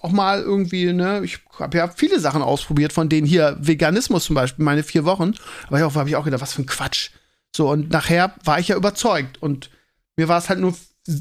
[0.00, 4.34] auch mal irgendwie, ne, ich habe ja viele Sachen ausprobiert, von denen hier Veganismus zum
[4.34, 5.34] Beispiel, meine vier Wochen.
[5.68, 7.10] Aber auch habe ich auch gedacht, was für ein Quatsch.
[7.54, 9.40] So, und nachher war ich ja überzeugt.
[9.40, 9.70] Und
[10.16, 10.74] mir war es halt nur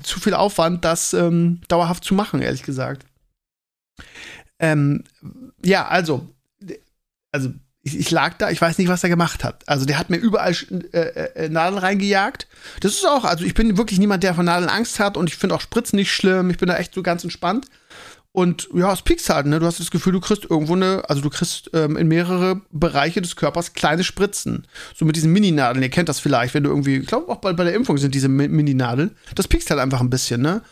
[0.04, 3.06] zu viel Aufwand, das ähm, dauerhaft zu machen, ehrlich gesagt.
[4.60, 5.04] Ähm,
[5.64, 6.28] ja, also,
[7.32, 9.64] also ich, ich, lag da, ich weiß nicht, was er gemacht hat.
[9.68, 10.56] Also der hat mir überall
[10.92, 12.48] äh, äh, Nadeln reingejagt.
[12.80, 15.36] Das ist auch, also ich bin wirklich niemand, der von Nadeln Angst hat und ich
[15.36, 16.50] finde auch Spritzen nicht schlimm.
[16.50, 17.68] Ich bin da echt so ganz entspannt.
[18.36, 19.62] Und ja, es piekst halt, ne?
[19.62, 23.22] Du hast das Gefühl, du kriegst irgendwo eine, also du kriegst ähm, in mehrere Bereiche
[23.22, 24.68] des Körpers kleine Spritzen.
[24.94, 27.54] So mit diesen Mininadeln, ihr kennt das vielleicht, wenn du irgendwie, ich glaube auch bei,
[27.54, 29.16] bei der Impfung sind diese Mininadeln.
[29.36, 30.64] Das piekst halt einfach ein bisschen, ne?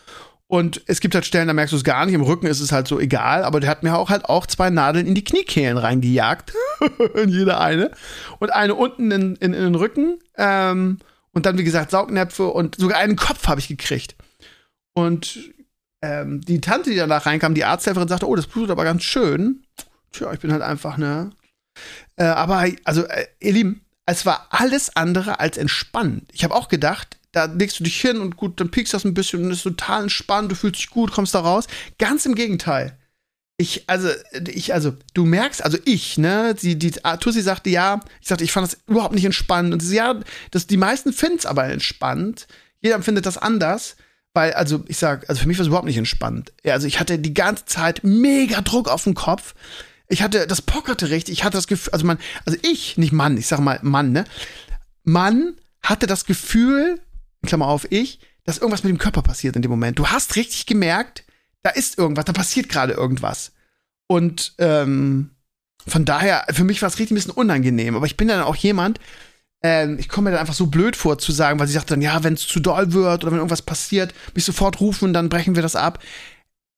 [0.48, 2.16] Und es gibt halt Stellen, da merkst du es gar nicht.
[2.16, 3.46] Im Rücken ist es halt so egal.
[3.46, 6.52] Aber der hat mir auch halt auch zwei Nadeln in die Kniekehlen reingejagt.
[7.16, 7.92] in jede eine.
[8.40, 10.20] Und eine unten in, in, in den Rücken.
[10.38, 10.98] Ähm,
[11.32, 14.18] und dann, wie gesagt, Saugnäpfe und sogar einen Kopf habe ich gekriegt.
[14.94, 15.53] Und
[16.04, 19.64] ähm, die Tante, die danach reinkam, die Arzthelferin, sagte, oh, das blutet aber ganz schön.
[20.12, 21.30] Tja, ich bin halt einfach, ne?
[22.18, 26.30] Äh, aber, also, äh, ihr Lieben, es war alles andere als entspannend.
[26.34, 29.14] Ich habe auch gedacht, da legst du dich hin und gut, dann piekst das ein
[29.14, 31.68] bisschen und ist total entspannt, du fühlst dich gut, kommst da raus.
[31.98, 32.98] Ganz im Gegenteil.
[33.56, 34.10] Ich, also,
[34.50, 38.52] ich, also, du merkst, also ich, ne, die, die, Tussi sagte ja, ich sagte, ich
[38.52, 39.74] fand das überhaupt nicht entspannend.
[39.74, 40.20] Und sie, ja,
[40.52, 42.48] das, die meisten finden es aber entspannt.
[42.82, 43.96] Jeder empfindet das anders.
[44.34, 46.54] Weil, also ich sag, also für mich war es überhaupt nicht entspannt.
[46.66, 49.54] Also ich hatte die ganze Zeit mega Druck auf dem Kopf.
[50.08, 51.34] Ich hatte, das pockerte richtig.
[51.34, 54.26] Ich hatte das Gefühl, also man, also ich, nicht Mann, ich sag mal Mann, ne?
[55.04, 57.00] Mann hatte das Gefühl,
[57.46, 60.00] Klammer auf, ich, dass irgendwas mit dem Körper passiert in dem Moment.
[60.00, 61.24] Du hast richtig gemerkt,
[61.62, 63.52] da ist irgendwas, da passiert gerade irgendwas.
[64.08, 65.32] Und ähm,
[65.86, 67.96] von daher, für mich war es richtig ein bisschen unangenehm.
[67.96, 69.00] Aber ich bin dann auch jemand,
[69.64, 72.02] ähm, ich komme mir dann einfach so blöd vor zu sagen, weil sie sagt dann,
[72.02, 75.56] ja, wenn es zu doll wird oder wenn irgendwas passiert, mich sofort rufen, dann brechen
[75.56, 76.00] wir das ab.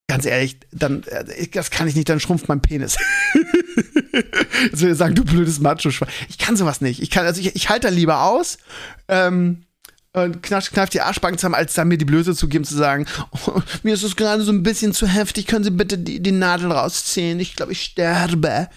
[0.07, 2.95] Ganz ehrlich, dann, äh, das kann ich nicht, dann schrumpft mein Penis.
[4.71, 5.89] Jetzt ich sagen, du blödes Macho.
[6.29, 7.01] Ich kann sowas nicht.
[7.01, 8.59] Ich kann, also ich, ich halte da lieber aus.
[9.07, 9.63] Ähm,
[10.15, 13.61] und kneift, die Arschbacken zusammen, als dann mir die Blöße zu geben, zu sagen, oh,
[13.83, 16.71] mir ist es gerade so ein bisschen zu heftig, können Sie bitte die, die Nadel
[16.71, 17.37] rausziehen?
[17.41, 18.69] Ich glaube, ich sterbe.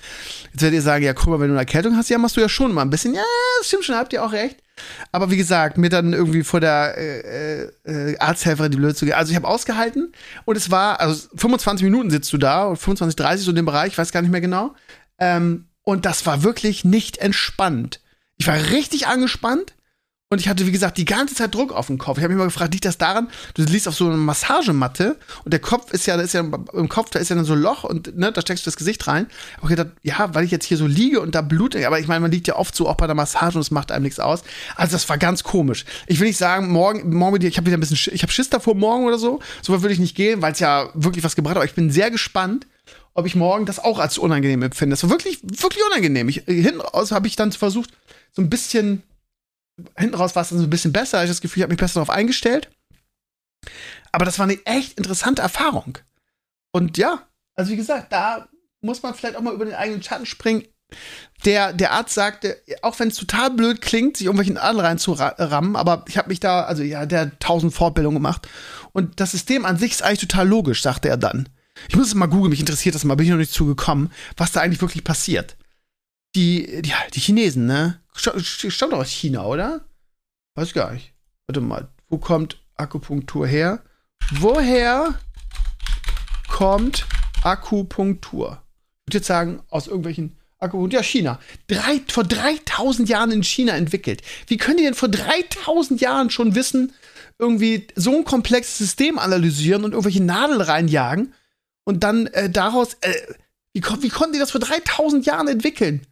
[0.53, 2.40] Jetzt werdet ihr sagen, ja, guck mal, wenn du eine Erkältung hast, ja, machst du
[2.40, 3.14] ja schon mal ein bisschen.
[3.14, 3.22] Ja,
[3.59, 4.57] das stimmt schon, habt ihr auch recht.
[5.12, 9.16] Aber wie gesagt, mir dann irgendwie vor der äh, äh, Arzthelferin die Blöße zu geben.
[9.16, 10.12] Also ich habe ausgehalten
[10.44, 13.92] und es war, also 25 Minuten sitzt du da, 25, 30 so in dem Bereich,
[13.92, 14.74] ich weiß gar nicht mehr genau.
[15.18, 18.01] Ähm, und das war wirklich nicht entspannt.
[18.38, 19.74] Ich war richtig angespannt
[20.31, 22.19] und ich hatte, wie gesagt, die ganze Zeit Druck auf dem Kopf.
[22.19, 25.53] Ich habe mich mal gefragt, liegt das daran, du liegst auf so einer Massagematte und
[25.53, 27.62] der Kopf ist ja, da ist ja im Kopf, da ist ja dann so ein
[27.62, 29.27] Loch und ne, da steckst du das Gesicht rein.
[29.62, 32.21] Ich gedacht, ja, weil ich jetzt hier so liege und da blute, aber ich meine,
[32.21, 34.43] man liegt ja oft so auch bei der Massage und es macht einem nichts aus.
[34.77, 35.87] Also das war ganz komisch.
[36.07, 38.75] Ich will nicht sagen, morgen, morgen ich habe wieder ein bisschen, ich habe Schiss davor
[38.75, 39.41] morgen oder so.
[39.62, 41.59] So weit würde ich nicht gehen, weil es ja wirklich was gebracht hat.
[41.59, 42.67] Aber ich bin sehr gespannt,
[43.14, 44.93] ob ich morgen das auch als unangenehm empfinde.
[44.93, 46.29] Das war wirklich, wirklich unangenehm.
[46.29, 47.91] Ich, hinten raus habe ich dann versucht,
[48.33, 49.03] so ein bisschen
[49.97, 51.19] hinten raus war es dann so ein bisschen besser.
[51.19, 52.71] Ich habe das Gefühl, ich habe mich besser darauf eingestellt.
[54.12, 55.99] Aber das war eine echt interessante Erfahrung.
[56.73, 58.49] Und ja, also wie gesagt, da
[58.81, 60.64] muss man vielleicht auch mal über den eigenen Schatten springen.
[61.45, 66.05] Der, der Arzt sagte, auch wenn es total blöd klingt, sich irgendwelchen Adel reinzurammen, aber
[66.09, 68.49] ich habe mich da, also ja, der hat tausend Fortbildungen gemacht.
[68.93, 71.49] Und das System an sich ist eigentlich total logisch, sagte er dann.
[71.88, 74.53] Ich muss es mal googeln, mich interessiert das mal, bin ich noch nicht zugekommen, was
[74.53, 75.57] da eigentlich wirklich passiert.
[76.35, 78.01] Die, die, die Chinesen, ne?
[78.14, 79.85] Stammt doch aus China, oder?
[80.55, 81.14] Weiß gar nicht.
[81.47, 83.83] Warte mal, wo kommt Akupunktur her?
[84.33, 85.14] Woher
[86.49, 87.07] kommt
[87.43, 88.62] Akupunktur?
[89.01, 90.99] Ich würde jetzt sagen, aus irgendwelchen Akupunktur.
[90.99, 91.38] Ja, China.
[91.69, 94.23] Drei, vor 3000 Jahren in China entwickelt.
[94.47, 96.93] Wie können die denn vor 3000 Jahren schon wissen,
[97.38, 101.33] irgendwie so ein komplexes System analysieren und irgendwelche Nadeln reinjagen
[101.85, 103.14] und dann äh, daraus, äh,
[103.73, 106.03] wie, wie konnten die das vor 3000 Jahren entwickeln?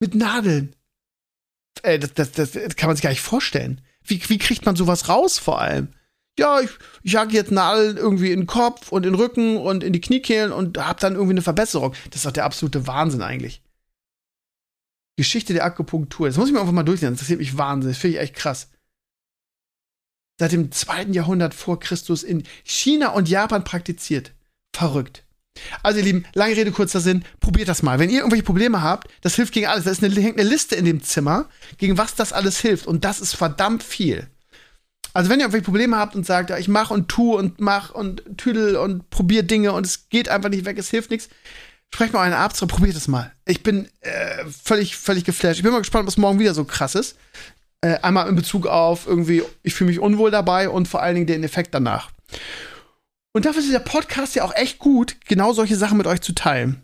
[0.00, 0.74] Mit Nadeln.
[1.82, 3.80] Äh, das, das, das, kann man sich gar nicht vorstellen.
[4.04, 5.88] Wie, wie kriegt man sowas raus vor allem?
[6.38, 6.70] Ja, ich,
[7.02, 10.00] ich jag jetzt Nadeln irgendwie in den Kopf und in den Rücken und in die
[10.00, 11.94] Kniekehlen und hab dann irgendwie eine Verbesserung.
[12.10, 13.62] Das ist doch der absolute Wahnsinn eigentlich.
[15.16, 16.28] Geschichte der Akupunktur.
[16.28, 17.14] Das muss ich mir einfach mal durchlesen.
[17.14, 17.96] Das interessiert mich wahnsinnig.
[17.96, 18.70] Das finde ich echt krass.
[20.38, 24.32] Seit dem zweiten Jahrhundert vor Christus in China und Japan praktiziert.
[24.72, 25.24] Verrückt.
[25.82, 27.98] Also, ihr Lieben, lange Rede, kurzer Sinn, probiert das mal.
[27.98, 29.84] Wenn ihr irgendwelche Probleme habt, das hilft gegen alles.
[29.84, 32.86] Da ist eine, hängt eine Liste in dem Zimmer, gegen was das alles hilft.
[32.86, 34.28] Und das ist verdammt viel.
[35.14, 37.90] Also, wenn ihr irgendwelche Probleme habt und sagt, ja, ich mach und tu und mach
[37.90, 41.28] und tüdel und probier Dinge und es geht einfach nicht weg, es hilft nichts,
[41.92, 43.32] sprecht mal einen Arzt und probiert das mal.
[43.44, 45.58] Ich bin äh, völlig, völlig geflasht.
[45.58, 47.16] Ich bin mal gespannt, was morgen wieder so krass ist.
[47.80, 51.26] Äh, einmal in Bezug auf irgendwie, ich fühle mich unwohl dabei und vor allen Dingen
[51.26, 52.10] den Effekt danach.
[53.32, 56.34] Und dafür ist der Podcast ja auch echt gut, genau solche Sachen mit euch zu
[56.34, 56.82] teilen.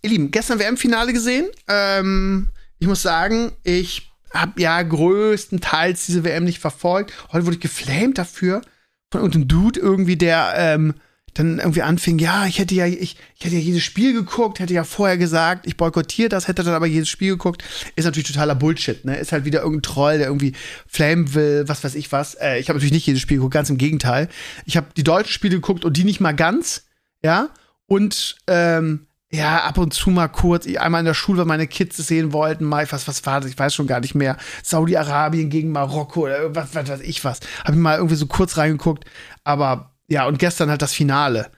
[0.00, 1.48] Ihr Lieben, gestern WM-Finale gesehen.
[1.68, 7.12] Ähm, ich muss sagen, ich habe ja größtenteils diese WM nicht verfolgt.
[7.32, 8.62] Heute wurde ich geflamed dafür
[9.10, 10.94] von irgendeinem Dude irgendwie, der ähm,
[11.34, 14.74] dann irgendwie anfing, ja, ich hätte ja, ich, ich hätte ja jedes Spiel geguckt, hätte
[14.74, 17.64] ja vorher gesagt, ich boykottiere das, hätte dann aber jedes Spiel geguckt.
[17.96, 19.16] Ist natürlich totaler Bullshit, ne?
[19.16, 20.52] Ist halt wieder irgendein Troll, der irgendwie
[20.86, 22.34] flamen will, was weiß ich was.
[22.34, 24.28] Äh, ich habe natürlich nicht jedes Spiel geguckt, ganz im Gegenteil.
[24.66, 26.84] Ich habe die deutschen Spiele geguckt und die nicht mal ganz,
[27.24, 27.48] ja.
[27.86, 31.98] Und ähm, ja, ab und zu mal kurz, einmal in der Schule, weil meine Kids
[31.98, 33.50] es sehen wollten, mal, was, was war das?
[33.50, 34.36] Ich weiß schon gar nicht mehr.
[34.62, 37.40] Saudi-Arabien gegen Marokko oder was, was weiß ich was.
[37.64, 39.06] Hab ich mal irgendwie so kurz reingeguckt.
[39.42, 41.50] Aber ja, und gestern halt das Finale.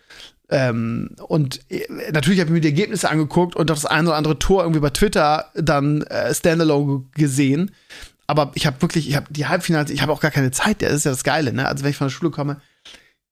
[0.48, 4.38] Ähm, und äh, natürlich habe ich mir die Ergebnisse angeguckt und das ein oder andere
[4.38, 7.72] Tor irgendwie bei Twitter dann äh, standalone gesehen.
[8.28, 10.92] Aber ich habe wirklich, ich habe die Halbfinale, ich habe auch gar keine Zeit, das
[10.92, 11.66] ist ja das Geile, ne?
[11.66, 12.60] Also wenn ich von der Schule komme,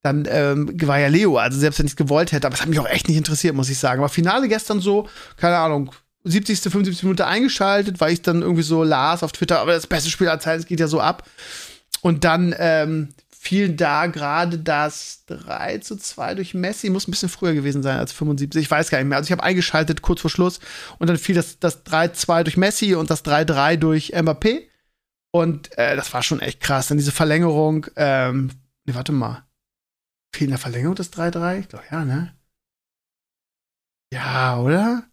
[0.01, 2.67] dann ähm, war ja Leo, also selbst wenn ich es gewollt hätte, aber es hat
[2.67, 4.01] mich auch echt nicht interessiert, muss ich sagen.
[4.01, 5.07] Aber Finale gestern so,
[5.37, 5.91] keine Ahnung,
[6.25, 7.03] 70., 75.
[7.03, 10.41] Minute eingeschaltet, weil ich dann irgendwie so las auf Twitter, aber das beste Spiel aller
[10.41, 11.29] Zeiten, es geht ja so ab.
[12.01, 16.89] Und dann ähm, fiel da gerade das 3 zu 2 durch Messi.
[16.89, 18.61] Muss ein bisschen früher gewesen sein als 75.
[18.61, 19.17] Ich weiß gar nicht mehr.
[19.17, 20.61] Also ich habe eingeschaltet kurz vor Schluss
[20.97, 24.61] und dann fiel das, das 3-2 durch Messi und das 3-3 durch Mbappé.
[25.31, 26.87] Und äh, das war schon echt krass.
[26.87, 28.51] Dann diese Verlängerung, ähm,
[28.85, 29.43] ne, warte mal.
[30.33, 31.59] Fiel in der Verlängerung das 3-3?
[31.59, 32.33] Ich glaube, ja, ne?
[34.13, 35.03] Ja, oder?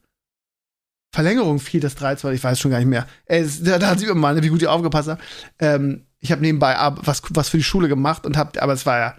[1.13, 3.09] Verlängerung fiel das 3-2, ich weiß schon gar nicht mehr.
[3.27, 5.23] Ey, da, da sieht man mal, ne, wie gut ihr aufgepasst habt.
[5.59, 8.99] Ähm, ich habe nebenbei was, was für die Schule gemacht und hab, aber es war
[8.99, 9.15] ja,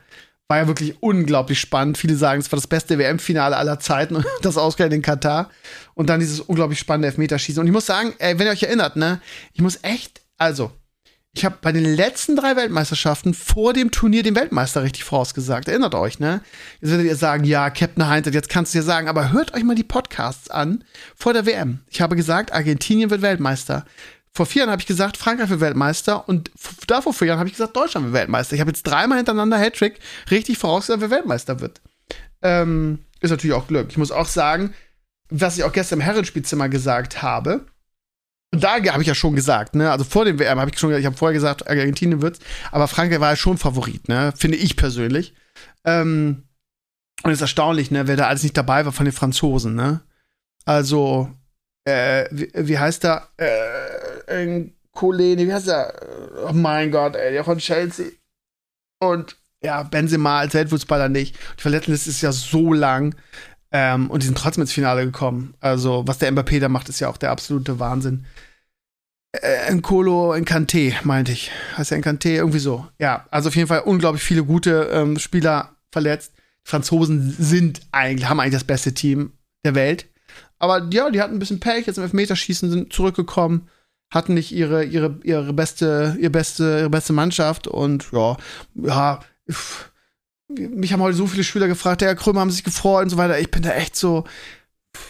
[0.47, 1.97] war ja wirklich unglaublich spannend.
[1.97, 5.49] Viele sagen, es war das beste WM-Finale aller Zeiten und das ausgerechnet in Katar.
[5.93, 7.59] Und dann dieses unglaublich spannende Elfmeterschießen.
[7.61, 9.21] Und ich muss sagen, ey, wenn ihr euch erinnert, ne,
[9.53, 10.71] ich muss echt, also,
[11.33, 15.69] ich habe bei den letzten drei Weltmeisterschaften vor dem Turnier den Weltmeister richtig vorausgesagt.
[15.69, 16.41] Erinnert euch, ne?
[16.81, 19.63] Jetzt werdet ihr sagen, ja, Captain Heinz, jetzt kannst du ja sagen, aber hört euch
[19.63, 20.83] mal die Podcasts an
[21.15, 21.79] vor der WM.
[21.87, 23.85] Ich habe gesagt, Argentinien wird Weltmeister.
[24.33, 26.51] Vor vier Jahren habe ich gesagt, Frankreich wird Weltmeister und
[26.87, 28.55] da vor vier Jahren habe ich gesagt, Deutschland wird Weltmeister.
[28.55, 31.81] Ich habe jetzt dreimal hintereinander Hattrick richtig vorausgesagt, wer Weltmeister wird.
[32.41, 33.87] Ähm, ist natürlich auch Glück.
[33.89, 34.73] Ich muss auch sagen,
[35.29, 37.65] was ich auch gestern im Herrenspielzimmer gesagt habe,
[38.53, 40.93] und da habe ich ja schon gesagt, ne, also vor dem WM habe ich schon,
[40.93, 42.39] ich habe vorher gesagt, Argentinien wird's,
[42.71, 45.33] aber Frankreich war ja schon Favorit, ne, finde ich persönlich.
[45.85, 46.43] Ähm,
[47.23, 50.01] und es ist erstaunlich, ne, wer da alles nicht dabei war von den Franzosen, ne.
[50.65, 51.29] Also,
[51.85, 53.29] äh, wie, wie heißt der?
[53.37, 53.47] Äh,
[54.91, 55.93] Kolene, wie heißt der?
[56.47, 58.07] Oh mein Gott, ey, der von Chelsea.
[58.99, 61.35] Und ja, Benzema als Weltfußballer nicht.
[61.57, 63.15] Die Verletzungsliste ist ja so lang.
[63.71, 65.53] Ähm, und die sind trotzdem ins Finale gekommen.
[65.59, 68.25] Also, was der Mbappé da macht, ist ja auch der absolute Wahnsinn.
[69.31, 71.51] Äh, Nkolo Nkante, meinte ich.
[71.77, 72.29] Heißt der Nkante?
[72.29, 72.87] Irgendwie so.
[72.99, 76.33] Ja, also auf jeden Fall unglaublich viele gute ähm, Spieler verletzt.
[76.65, 80.05] Die Franzosen sind eigentlich, haben eigentlich das beste Team der Welt.
[80.59, 83.69] Aber ja, die hatten ein bisschen Pech, jetzt im Elfmeterschießen sind zurückgekommen,
[84.11, 88.37] hatten nicht ihre, ihre, ihre beste, ihre beste, ihre beste Mannschaft und ja,
[88.75, 89.19] ja,
[90.49, 93.17] mich haben heute so viele Schüler gefragt, der Herr Krömer haben sich gefreut und so
[93.17, 93.39] weiter.
[93.39, 94.25] Ich bin da echt so,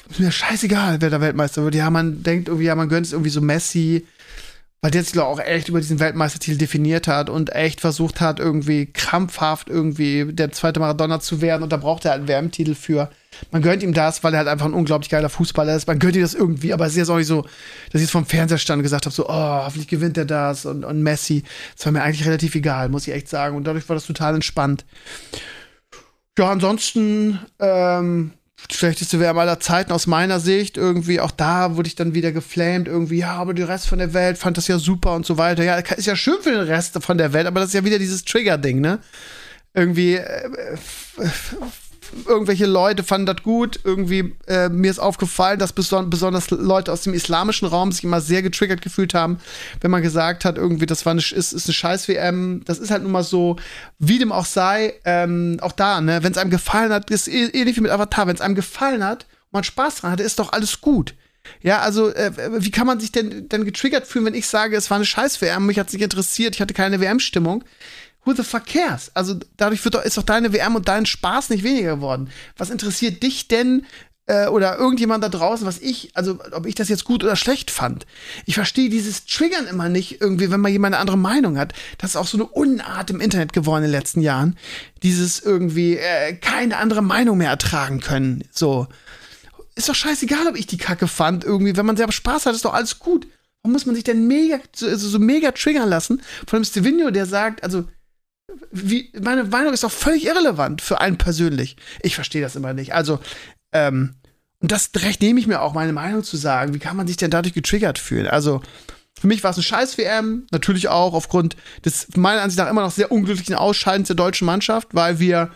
[0.10, 1.76] ist mir scheißegal, wer der Weltmeister wird.
[1.76, 4.06] Ja, man denkt irgendwie, ja, man gönnt es irgendwie so Messi,
[4.82, 8.88] weil der sich auch echt über diesen Weltmeistertitel definiert hat und echt versucht hat, irgendwie
[8.88, 13.12] krampfhaft irgendwie der zweite Maradona zu werden und da braucht er halt einen WM-Titel für.
[13.52, 15.88] Man gönnt ihm das, weil er halt einfach ein unglaublich geiler Fußballer ist.
[15.88, 18.12] Man gönnt ihm das irgendwie, aber es ist jetzt auch nicht so, dass ich jetzt
[18.12, 21.44] vom Fernseher stand und gesagt habe, so, oh, hoffentlich gewinnt er das und, und Messi.
[21.76, 23.56] Das war mir eigentlich relativ egal, muss ich echt sagen.
[23.56, 24.84] Und dadurch war das total entspannt.
[26.38, 28.32] Ja, ansonsten, ähm,
[28.70, 30.78] schlechteste WM aller Zeiten aus meiner Sicht.
[30.78, 32.88] Irgendwie auch da wurde ich dann wieder geflamed.
[32.88, 35.64] Irgendwie, ja, aber der Rest von der Welt fand das ja super und so weiter.
[35.64, 38.00] Ja, ist ja schön für den Rest von der Welt, aber das ist ja wieder
[38.00, 39.00] dieses Trigger-Ding, ne?
[39.74, 40.50] Irgendwie, äh,
[42.26, 43.80] irgendwelche Leute fanden das gut.
[43.84, 48.22] Irgendwie, äh, mir ist aufgefallen, dass beson besonders Leute aus dem islamischen Raum sich immer
[48.22, 49.40] sehr getriggert gefühlt haben,
[49.82, 52.64] wenn man gesagt hat, irgendwie, das war eine, ist, ist eine Scheiß-WM.
[52.66, 53.58] Das ist halt nun mal so,
[54.00, 57.78] wie dem auch sei, ähm, auch da, ne, wenn es einem gefallen hat, ist ähnlich
[57.78, 60.54] wie mit Avatar, wenn es einem gefallen hat und man Spaß dran hatte, ist doch
[60.54, 61.16] alles gut.
[61.62, 62.32] Ja, also, äh,
[62.64, 65.66] wie kann man sich denn dann getriggert fühlen, wenn ich sage, es war eine Scheiß-WM,
[65.66, 67.64] mich hat es nicht interessiert, ich hatte keine WM-Stimmung?
[68.26, 69.12] Who the fuck cares?
[69.14, 72.30] Also dadurch wird doch, ist doch deine WM und dein Spaß nicht weniger geworden.
[72.58, 73.86] Was interessiert dich denn
[74.28, 77.72] äh, oder irgendjemand da draußen, was ich, also ob ich das jetzt gut oder schlecht
[77.72, 78.06] fand?
[78.46, 81.74] Ich verstehe dieses Triggern immer nicht irgendwie, wenn man jemand eine andere Meinung hat.
[81.98, 84.58] Das ist auch so eine Unart im Internet geworden in den letzten Jahren.
[85.02, 88.44] Dieses irgendwie äh, keine andere Meinung mehr ertragen können.
[88.52, 88.88] So.
[89.74, 91.44] Ist doch scheißegal, ob ich die Kacke fand.
[91.44, 93.26] Irgendwie, wenn man selber Spaß hat, ist doch alles gut.
[93.64, 97.26] Warum muss man sich denn mega, so, so mega triggern lassen von einem Stevenio, der
[97.26, 97.86] sagt, also
[98.72, 101.78] wie, meine Meinung ist doch völlig irrelevant für einen persönlich.
[102.02, 102.94] Ich verstehe das immer nicht.
[102.94, 103.20] Also,
[103.72, 104.16] ähm,
[104.60, 106.74] und das Recht nehme ich mir auch, meine Meinung zu sagen.
[106.74, 108.28] Wie kann man sich denn dadurch getriggert fühlen?
[108.28, 108.62] Also,
[109.20, 112.82] für mich war es eine scheiß WM, natürlich auch aufgrund des meiner Ansicht nach immer
[112.82, 115.52] noch sehr unglücklichen Ausscheidens der deutschen Mannschaft, weil wir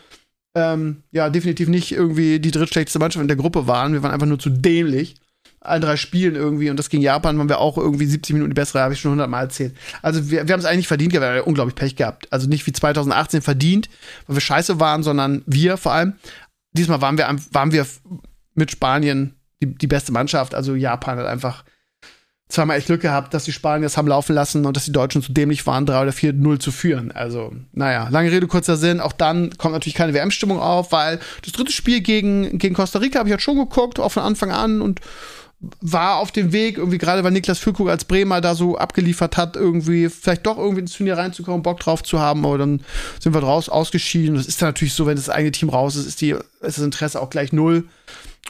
[0.56, 3.94] ähm, ja definitiv nicht irgendwie die drittschlechteste Mannschaft in der Gruppe waren.
[3.94, 5.16] Wir waren einfach nur zu dämlich.
[5.66, 8.56] Allen drei Spielen irgendwie und das gegen Japan waren wir auch irgendwie 70 Minuten die
[8.56, 9.76] bessere, habe ich schon 100 Mal erzählt.
[10.02, 12.32] Also wir, wir haben es eigentlich verdient wir haben unglaublich Pech gehabt.
[12.32, 13.90] Also nicht wie 2018 verdient,
[14.28, 16.14] weil wir scheiße waren, sondern wir vor allem.
[16.74, 17.86] Diesmal waren wir, waren wir
[18.54, 20.56] mit Spanien die, die beste Mannschaft.
[20.56, 21.64] Also Japan hat einfach
[22.48, 25.22] zweimal echt Glück gehabt, dass die Spanier es haben laufen lassen und dass die Deutschen
[25.22, 27.12] zu dämlich waren, 3 oder 4-0 zu führen.
[27.12, 29.00] Also, naja, lange Rede, kurzer Sinn.
[29.00, 33.20] Auch dann kommt natürlich keine WM-Stimmung auf, weil das dritte Spiel gegen, gegen Costa Rica
[33.20, 35.02] habe ich halt schon geguckt, auch von Anfang an und
[35.82, 39.56] war auf dem Weg, irgendwie gerade weil Niklas Füllkrug als Bremer da so abgeliefert hat,
[39.56, 42.82] irgendwie vielleicht doch irgendwie ins Turnier reinzukommen, Bock drauf zu haben, aber dann
[43.20, 44.36] sind wir draus ausgeschieden.
[44.36, 46.80] Das ist dann natürlich so, wenn das eigene Team raus ist, ist, die, ist das
[46.80, 47.86] Interesse auch gleich null.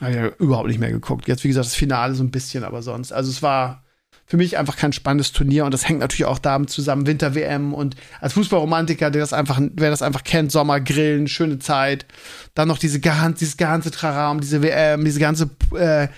[0.00, 1.26] Habe ich ja überhaupt nicht mehr geguckt.
[1.26, 3.12] Jetzt, wie gesagt, das Finale so ein bisschen, aber sonst.
[3.12, 3.82] Also es war
[4.26, 7.94] für mich einfach kein spannendes Turnier und das hängt natürlich auch damit zusammen, Winter-WM und
[8.20, 12.06] als Fußballromantiker, der das einfach, wer das einfach kennt, Sommer, Grillen, schöne Zeit,
[12.54, 16.08] dann noch diese ganze, dieses ganze Traram, diese WM, diese ganze, äh,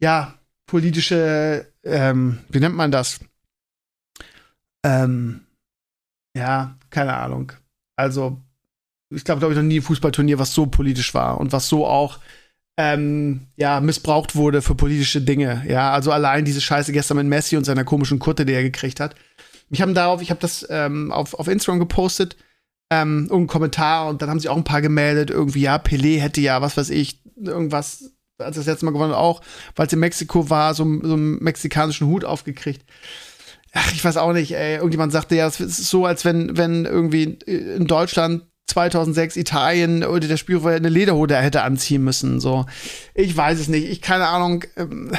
[0.00, 3.20] ja, politische, ähm, wie nennt man das?
[4.84, 5.46] Ähm,
[6.36, 7.52] ja, keine Ahnung.
[7.96, 8.40] Also,
[9.10, 11.86] ich glaube, glaube ich, noch nie ein Fußballturnier, was so politisch war und was so
[11.86, 12.18] auch
[12.76, 15.64] ähm, ja, missbraucht wurde für politische Dinge.
[15.66, 19.00] Ja, also allein diese Scheiße gestern mit Messi und seiner komischen Kutte, die er gekriegt
[19.00, 19.14] hat.
[19.70, 22.36] Ich habe darauf, ich habe das ähm, auf, auf Instagram gepostet,
[22.90, 26.40] ähm, irgendeinen Kommentar und dann haben sich auch ein paar gemeldet, irgendwie, ja, Pelé hätte
[26.40, 29.40] ja, was weiß ich, irgendwas, als das letzte Mal gewonnen auch,
[29.74, 32.84] weil es in Mexiko war, so, so einen mexikanischen Hut aufgekriegt.
[33.72, 34.76] Ach, ich weiß auch nicht, ey.
[34.76, 40.26] Irgendjemand sagte ja, es ist so, als wenn, wenn irgendwie in Deutschland 2006 Italien oder
[40.26, 42.40] der Spieler eine Lederhose hätte anziehen müssen.
[42.40, 42.66] So,
[43.14, 43.88] ich weiß es nicht.
[43.88, 44.64] Ich keine Ahnung.
[44.76, 45.12] Ähm,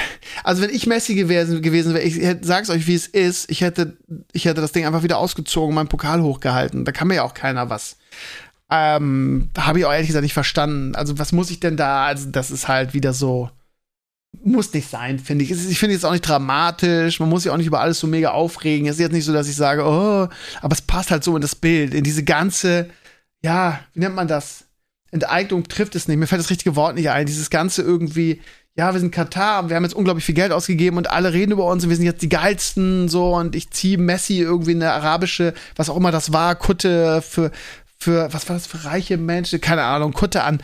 [0.44, 3.50] also wenn ich Messi gewesen, gewesen wäre, ich hätte, sag's euch, wie es ist.
[3.50, 3.98] Ich hätte,
[4.34, 6.84] ich hätte das Ding einfach wieder ausgezogen, meinen Pokal hochgehalten.
[6.84, 7.98] Da kann mir ja auch keiner was.
[8.70, 10.96] Ähm, habe ich auch ehrlich gesagt nicht verstanden.
[10.96, 12.06] Also was muss ich denn da?
[12.06, 13.50] Also das ist halt wieder so.
[14.44, 15.52] Muss nicht sein, finde ich.
[15.52, 17.20] Ich finde es auch nicht dramatisch.
[17.20, 18.88] Man muss sich auch nicht über alles so mega aufregen.
[18.88, 20.28] Es ist jetzt nicht so, dass ich sage, oh,
[20.62, 22.90] aber es passt halt so in das Bild, in diese ganze
[23.44, 24.66] ja, wie nennt man das?
[25.12, 26.18] Enteignung trifft es nicht.
[26.18, 27.26] Mir fällt das richtige Wort nicht ein.
[27.26, 28.42] Dieses Ganze irgendwie,
[28.76, 31.66] ja, wir sind Katar, wir haben jetzt unglaublich viel Geld ausgegeben und alle reden über
[31.66, 35.54] uns und wir sind jetzt die geilsten so und ich ziehe Messi irgendwie eine arabische,
[35.76, 37.52] was auch immer das war, Kutte für,
[37.98, 40.62] für, was war das für reiche Menschen, keine Ahnung, Kutte an.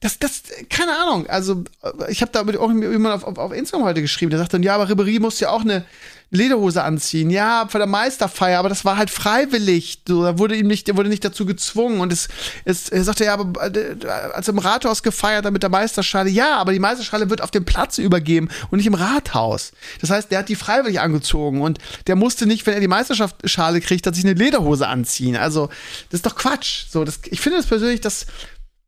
[0.00, 1.26] Das, das, keine Ahnung.
[1.26, 1.64] Also,
[2.08, 4.74] ich habe da mit irgendjemand auf, auf, auf Instagram heute geschrieben, der sagt dann, ja,
[4.74, 5.84] aber Ribery muss ja auch eine,
[6.30, 7.30] Lederhose anziehen.
[7.30, 10.02] Ja, von der Meisterfeier, aber das war halt freiwillig.
[10.06, 12.00] So, da wurde ihm nicht, er wurde nicht dazu gezwungen.
[12.00, 12.28] Und es,
[12.64, 13.96] es er sagte ja, aber äh,
[14.32, 17.64] als im Rathaus gefeiert hat mit der Meisterschale, ja, aber die Meisterschale wird auf dem
[17.64, 19.72] Platz übergeben und nicht im Rathaus.
[20.00, 23.80] Das heißt, der hat die freiwillig angezogen und der musste nicht, wenn er die Meisterschale
[23.80, 25.36] kriegt, hat sich eine Lederhose anziehen.
[25.36, 25.68] Also,
[26.10, 26.84] das ist doch Quatsch.
[26.90, 28.26] So, das, ich finde das persönlich, das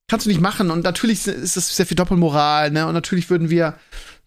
[0.08, 0.70] kannst du nicht machen.
[0.70, 2.86] Und natürlich ist das sehr viel Doppelmoral, ne?
[2.86, 3.74] Und natürlich würden wir,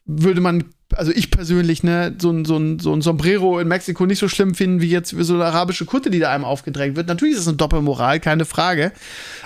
[0.05, 0.63] würde man
[0.93, 4.55] also ich persönlich, ne, so ein, so, so ein Sombrero in Mexiko nicht so schlimm
[4.55, 7.07] finden, wie jetzt so eine arabische Kutte, die da einem aufgedrängt wird.
[7.07, 8.91] Natürlich ist es eine Doppelmoral, keine Frage.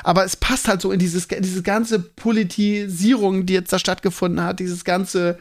[0.03, 4.59] Aber es passt halt so in dieses, diese ganze Politisierung, die jetzt da stattgefunden hat,
[4.59, 5.39] dieses ganze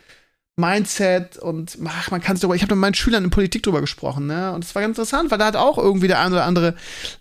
[0.57, 2.57] Mindset und ach, man kann es darüber.
[2.57, 4.53] Ich habe mit meinen Schülern in Politik drüber gesprochen, ne?
[4.53, 6.75] Und es war ganz interessant, weil da hat auch irgendwie der ein oder andere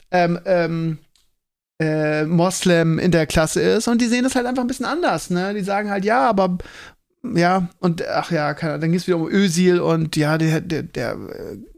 [0.09, 0.97] ähm, ähm,
[1.79, 5.29] äh, Moslem in der Klasse ist und die sehen das halt einfach ein bisschen anders,
[5.29, 5.53] ne?
[5.53, 6.57] Die sagen halt, ja, aber
[7.23, 11.17] ja, und ach ja, dann ging es wieder um Ösil und ja, der, der, der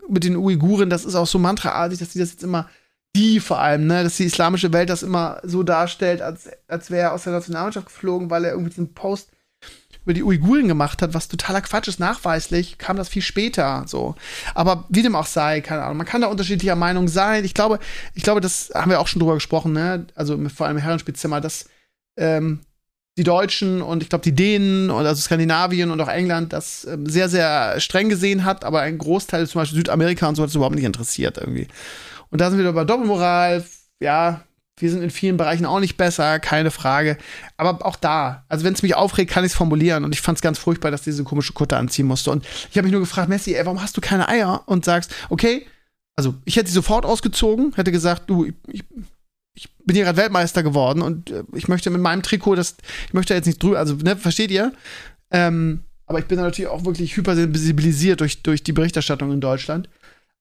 [0.10, 2.70] mit den Uiguren, das ist auch so mantraartig, dass die das jetzt immer,
[3.16, 7.10] die vor allem, ne, dass die islamische Welt das immer so darstellt, als, als wäre
[7.10, 9.32] er aus der Nationalmannschaft geflogen, weil er irgendwie diesen Post
[10.04, 14.16] über die Uiguren gemacht hat, was totaler Quatsch ist, nachweislich, kam das viel später, so.
[14.56, 17.44] Aber wie dem auch sei, keine Ahnung, man kann da unterschiedlicher Meinung sein.
[17.46, 17.80] Ich glaube,
[18.16, 21.42] ich glaube, das haben wir auch schon drüber gesprochen, ne, also vor allem im Herrenspielzimmer,
[21.42, 21.66] dass
[22.18, 22.62] ähm,
[23.20, 27.06] die Deutschen und ich glaube die Dänen und also Skandinavien und auch England das ähm,
[27.06, 30.56] sehr, sehr streng gesehen hat, aber ein Großteil, zum Beispiel Südamerika und so, hat es
[30.56, 31.68] überhaupt nicht interessiert irgendwie.
[32.30, 33.66] Und da sind wir wieder bei Doppelmoral,
[34.00, 34.42] ja,
[34.78, 37.18] wir sind in vielen Bereichen auch nicht besser, keine Frage.
[37.58, 40.06] Aber auch da, also wenn es mich aufregt, kann ich es formulieren.
[40.06, 42.32] Und ich fand es ganz furchtbar, dass diese komische Kutte anziehen musste.
[42.32, 44.64] Und ich habe mich nur gefragt, Messi, ey, warum hast du keine Eier?
[44.68, 45.66] Und sagst, okay,
[46.16, 48.84] also ich hätte sie sofort ausgezogen, hätte gesagt, du, ich, ich
[49.90, 52.76] bin hier gerade Weltmeister geworden und äh, ich möchte mit meinem Trikot, das,
[53.08, 54.72] ich möchte jetzt nicht drüber, also, ne, versteht ihr?
[55.32, 59.90] Ähm, aber ich bin natürlich auch wirklich hypersensibilisiert durch, durch die Berichterstattung in Deutschland.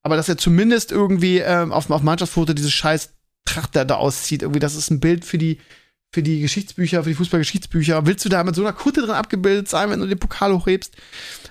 [0.03, 3.15] Aber dass er zumindest irgendwie ähm, auf, auf Mannschaftsfoto dieses scheiß
[3.47, 4.43] Tracht der da auszieht.
[4.43, 5.59] Irgendwie, das ist ein Bild für die,
[6.11, 8.07] für die Geschichtsbücher, für die Fußballgeschichtsbücher.
[8.07, 10.97] Willst du da mit so einer Kutte drin abgebildet sein, wenn du den Pokal hochhebst?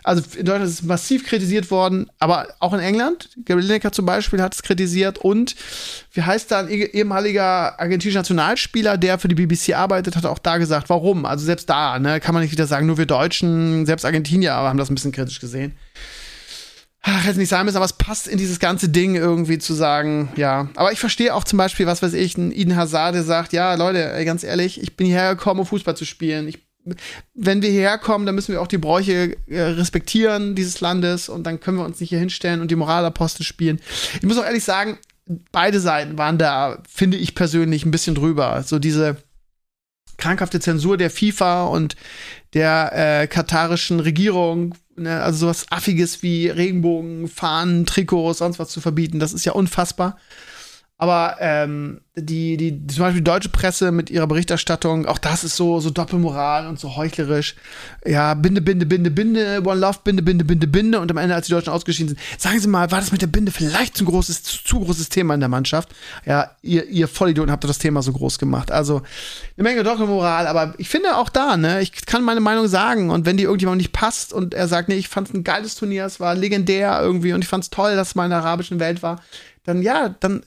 [0.03, 3.29] Also in Deutschland ist es massiv kritisiert worden, aber auch in England.
[3.45, 5.55] Gary Lineker zum Beispiel hat es kritisiert und
[6.13, 10.57] wie heißt da ein ehemaliger argentinischer Nationalspieler, der für die BBC arbeitet, hat auch da
[10.57, 11.25] gesagt, warum?
[11.25, 14.79] Also selbst da, ne, kann man nicht wieder sagen, nur wir Deutschen, selbst Argentinier haben
[14.79, 15.73] das ein bisschen kritisch gesehen
[17.01, 20.29] ach, jetzt nicht sein müssen, aber es passt in dieses ganze Ding irgendwie zu sagen,
[20.35, 20.69] ja.
[20.75, 23.73] Aber ich verstehe auch zum Beispiel, was weiß ich, ein Eden Hazard, der sagt, ja,
[23.75, 26.47] Leute, ganz ehrlich, ich bin hierher gekommen, um Fußball zu spielen.
[26.47, 26.59] Ich,
[27.33, 31.43] wenn wir hierher kommen, dann müssen wir auch die Bräuche äh, respektieren dieses Landes und
[31.43, 33.79] dann können wir uns nicht hier hinstellen und die Moralapostel spielen.
[34.15, 34.97] Ich muss auch ehrlich sagen,
[35.51, 38.63] beide Seiten waren da, finde ich persönlich, ein bisschen drüber.
[38.63, 39.17] So diese
[40.17, 41.95] krankhafte Zensur der FIFA und
[42.53, 42.91] der
[43.21, 49.19] äh, katarischen Regierung, ne, also sowas Affiges wie Regenbogen, Fahnen, Trikots, sonst was zu verbieten,
[49.19, 50.17] das ist ja unfassbar.
[50.99, 55.55] Aber ähm, die, die, zum Beispiel die deutsche Presse mit ihrer Berichterstattung, auch das ist
[55.55, 57.55] so, so Doppelmoral und so heuchlerisch.
[58.03, 60.99] Ja, Binde, Binde, Binde, Binde, One Love, Binde, Binde, Binde, Binde.
[60.99, 63.27] Und am Ende, als die Deutschen ausgeschieden sind, sagen Sie mal, war das mit der
[63.27, 65.89] Binde vielleicht zu großes, zu, zu großes Thema in der Mannschaft?
[66.25, 68.71] Ja, ihr, ihr Vollidioten habt das Thema so groß gemacht.
[68.71, 69.03] Also
[69.55, 73.11] eine Menge Doppelmoral, aber ich finde auch da, ne, ich kann meine Meinung sagen.
[73.11, 75.75] Und wenn die irgendjemand nicht passt und er sagt, nee, ich fand es ein geiles
[75.75, 78.39] Turnier, es war legendär irgendwie und ich fand es toll, dass es mal in der
[78.39, 79.21] arabischen Welt war,
[79.63, 80.41] dann ja, dann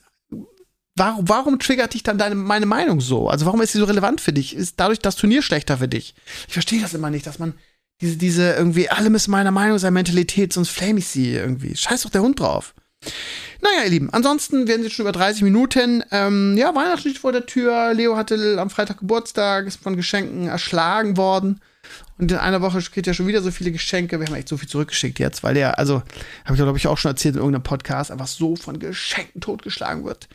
[0.95, 3.29] warum, warum triggert dich dann deine, meine Meinung so?
[3.29, 4.55] Also warum ist sie so relevant für dich?
[4.55, 6.15] Ist dadurch das Turnier schlechter für dich?
[6.47, 7.53] Ich verstehe das immer nicht, dass man
[8.01, 11.75] diese, diese irgendwie, alle müssen meiner Meinung sein, Mentalität, sonst flame ich sie irgendwie.
[11.75, 12.73] Scheiß doch der Hund drauf.
[13.61, 16.03] Naja, ihr Lieben, ansonsten werden jetzt schon über 30 Minuten.
[16.11, 17.93] Ähm, ja, Weihnachten steht vor der Tür.
[17.93, 21.61] Leo hatte am Freitag Geburtstag, ist von Geschenken erschlagen worden.
[22.17, 24.19] Und in einer Woche kriegt er schon wieder so viele Geschenke.
[24.19, 26.03] Wir haben echt so viel zurückgeschickt jetzt, weil der, also,
[26.45, 30.05] habe ich glaube ich auch schon erzählt in irgendeinem Podcast, einfach so von Geschenken totgeschlagen
[30.05, 30.27] wird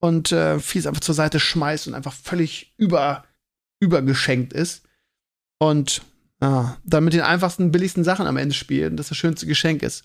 [0.00, 3.24] und äh, Fies einfach zur Seite schmeißt und einfach völlig über,
[3.80, 4.82] übergeschenkt ist.
[5.58, 6.02] Und
[6.40, 9.82] ja, dann mit den einfachsten, billigsten Sachen am Ende spielt und das das schönste Geschenk
[9.82, 10.04] ist.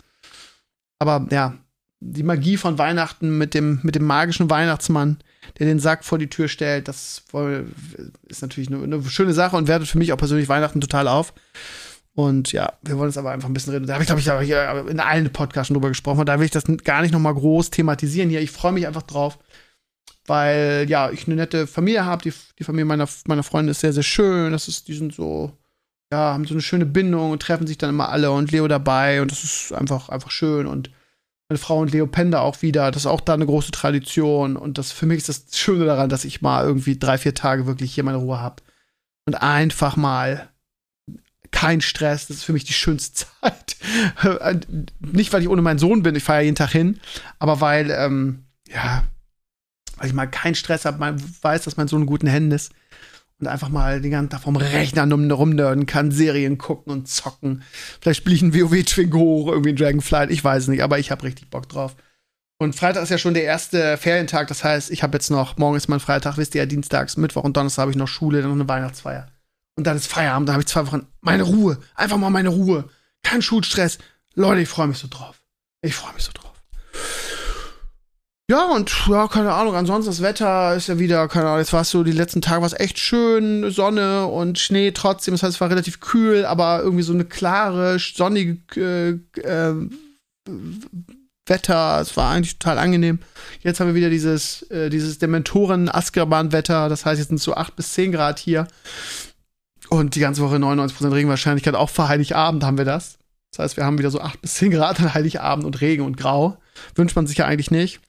[1.00, 1.58] Aber ja,
[2.02, 5.18] die Magie von Weihnachten mit dem, mit dem magischen Weihnachtsmann,
[5.58, 7.24] der den Sack vor die Tür stellt, das
[8.28, 11.34] ist natürlich eine, eine schöne Sache und wertet für mich auch persönlich Weihnachten total auf.
[12.16, 13.88] Und ja, wir wollen es aber einfach ein bisschen reden.
[13.88, 14.52] Da habe ich, glaube ich,
[14.90, 16.26] in allen Podcasts drüber gesprochen.
[16.26, 18.42] Da will ich das gar nicht noch mal groß thematisieren hier.
[18.42, 19.40] Ich freue mich einfach drauf
[20.30, 22.22] weil ja, ich eine nette Familie habe.
[22.24, 24.52] Die, die Familie meiner, meiner Freunde ist sehr, sehr schön.
[24.52, 25.52] Das ist, die sind so,
[26.12, 29.22] ja, haben so eine schöne Bindung und treffen sich dann immer alle und Leo dabei
[29.22, 30.68] und das ist einfach, einfach schön.
[30.68, 30.92] Und
[31.50, 32.92] meine Frau und Leo Pender auch wieder.
[32.92, 34.56] Das ist auch da eine große Tradition.
[34.56, 37.66] Und das für mich ist das Schöne daran, dass ich mal irgendwie drei, vier Tage
[37.66, 38.62] wirklich hier meine Ruhe habe.
[39.26, 40.50] Und einfach mal
[41.52, 42.28] kein Stress.
[42.28, 43.78] Das ist für mich die schönste Zeit.
[45.00, 47.00] Nicht, weil ich ohne meinen Sohn bin, ich fahre ja jeden Tag hin,
[47.40, 49.04] aber weil, ähm, ja,
[50.00, 52.72] weil ich mal keinen Stress habe, man weiß, dass man so in guten Händen ist
[53.40, 57.64] und einfach mal den ganzen Tag vom Rechner rumnörden kann, Serien gucken und zocken.
[58.02, 61.12] Vielleicht spiele ich ein WoW Twink hoch, irgendwie ein Dragonflight, ich weiß nicht, aber ich
[61.12, 61.96] habe richtig Bock drauf.
[62.62, 65.78] Und Freitag ist ja schon der erste Ferientag, das heißt, ich habe jetzt noch, morgen
[65.78, 68.50] ist mein Freitag, wisst ihr ja, Dienstags, Mittwoch und Donnerstag habe ich noch Schule, dann
[68.50, 69.28] noch eine Weihnachtsfeier.
[69.78, 72.90] Und dann ist Feierabend, dann habe ich zwei Wochen meine Ruhe, einfach mal meine Ruhe.
[73.24, 73.98] Kein Schulstress.
[74.36, 75.42] Leute, ich freue mich so drauf.
[75.82, 76.49] Ich freue mich so drauf.
[78.50, 81.82] Ja, und ja, keine Ahnung, ansonsten das Wetter ist ja wieder, keine Ahnung, jetzt war
[81.82, 85.54] es so, die letzten Tage war es echt schön, Sonne und Schnee trotzdem, das heißt,
[85.54, 89.76] es war relativ kühl, aber irgendwie so eine klare, sonnige äh, äh,
[91.46, 93.20] Wetter, es war eigentlich total angenehm.
[93.62, 97.76] Jetzt haben wir wieder dieses, äh, dieses Dementoren-Azkaban-Wetter, das heißt, jetzt sind es so 8
[97.76, 98.68] bis 10 Grad hier.
[99.90, 103.20] Und die ganze Woche 99% Regenwahrscheinlichkeit, auch vor Heiligabend haben wir das.
[103.52, 106.18] Das heißt, wir haben wieder so 8 bis 10 Grad an Heiligabend und Regen und
[106.18, 106.58] Grau.
[106.96, 108.00] Wünscht man sich ja eigentlich nicht.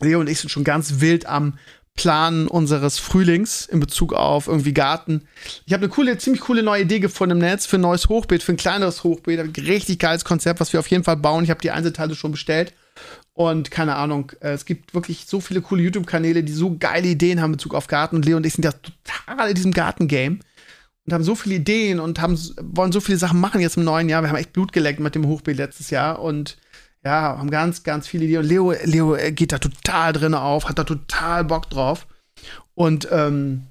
[0.00, 1.54] Leo und ich sind schon ganz wild am
[1.98, 5.26] Planen unseres Frühlings in Bezug auf irgendwie Garten.
[5.66, 8.44] Ich habe eine coole, ziemlich coole neue Idee gefunden im Netz für ein neues Hochbeet,
[8.44, 9.40] für ein kleineres Hochbeet.
[9.40, 11.42] Ein richtig geiles Konzept, was wir auf jeden Fall bauen.
[11.42, 12.72] Ich habe die Einzelteile schon bestellt.
[13.32, 17.40] Und keine Ahnung, äh, es gibt wirklich so viele coole YouTube-Kanäle, die so geile Ideen
[17.40, 18.14] haben in Bezug auf Garten.
[18.14, 20.38] Und Leo und ich sind ja total in diesem Garten-Game
[21.04, 24.08] und haben so viele Ideen und haben, wollen so viele Sachen machen jetzt im neuen
[24.08, 24.22] Jahr.
[24.22, 26.58] Wir haben echt Blut geleckt mit dem Hochbeet letztes Jahr und
[27.08, 28.40] ja, haben ganz, ganz viele Ideen.
[28.40, 32.06] Und Leo, Leo geht da total drin auf, hat da total Bock drauf.
[32.74, 33.62] Und ähm,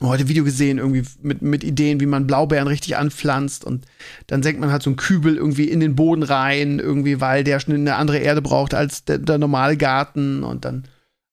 [0.00, 3.64] heute Video gesehen, irgendwie mit, mit Ideen, wie man Blaubeeren richtig anpflanzt.
[3.64, 3.86] Und
[4.26, 7.60] dann senkt man halt so einen Kübel irgendwie in den Boden rein, irgendwie, weil der
[7.60, 10.42] schon eine andere Erde braucht als der, der normale Garten.
[10.42, 10.88] Und dann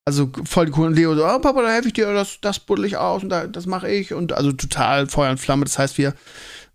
[0.06, 2.86] Also voll die coolen Leo so, oh Papa, da helfe ich dir, das, das buddel
[2.86, 4.14] ich aus und da, das mache ich.
[4.14, 5.66] Und also total Feuer und Flamme.
[5.66, 6.14] Das heißt, wir,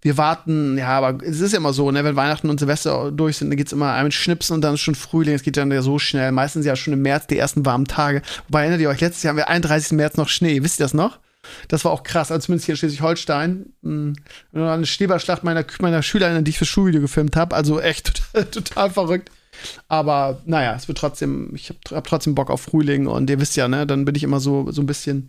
[0.05, 3.39] wir warten, ja, aber es ist ja immer so, ne, wenn Weihnachten und Silvester durch
[3.39, 5.71] sind, dann geht es immer einmal Schnipsen und dann ist schon Frühling, es geht dann
[5.73, 6.31] ja so schnell.
[6.31, 8.21] Meistens ja schon im März die ersten warmen Tage.
[8.47, 9.93] Wobei erinnert ihr euch, letztes Jahr haben wir 31.
[9.93, 11.21] März noch Schnee, wisst ihr das noch?
[11.69, 13.73] Das war auch krass, also zumindest hier in Schleswig-Holstein.
[13.83, 14.17] Hm,
[14.53, 17.57] eine Schneeballschlacht meiner, meiner Schülerinnen, die ich fürs Schulvideo gefilmt habe.
[17.57, 19.31] Also echt total, total verrückt.
[19.89, 23.57] Aber naja, es wird trotzdem, ich habe hab trotzdem Bock auf Frühling und ihr wisst
[23.57, 25.27] ja, ne, dann bin ich immer so, so ein bisschen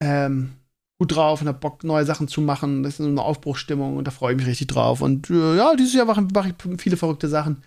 [0.00, 0.54] ähm,
[0.98, 2.82] gut drauf und hab Bock, neue Sachen zu machen.
[2.82, 5.00] Das ist so eine Aufbruchsstimmung und da freue ich mich richtig drauf.
[5.00, 7.62] Und äh, ja, dieses Jahr mache mach ich viele verrückte Sachen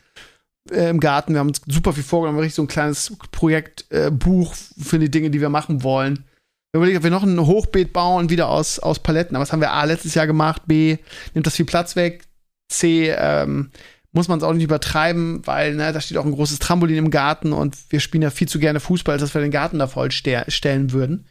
[0.72, 1.34] äh, im Garten.
[1.34, 5.12] Wir haben uns super viel vorgenommen, wir richtig so ein kleines Projektbuch äh, für die
[5.12, 6.26] Dinge, die wir machen wollen.
[6.72, 9.36] Wir überlegen, ob wir noch ein Hochbeet bauen, wieder aus, aus Paletten.
[9.36, 10.98] Aber das haben wir A letztes Jahr gemacht, B
[11.34, 12.24] nimmt das viel Platz weg,
[12.72, 13.72] C ähm,
[14.12, 17.12] muss man es auch nicht übertreiben, weil ne, da steht auch ein großes Trampolin im
[17.12, 19.88] Garten und wir spielen ja viel zu gerne Fußball, als dass wir den Garten da
[19.88, 21.26] voll stellen würden.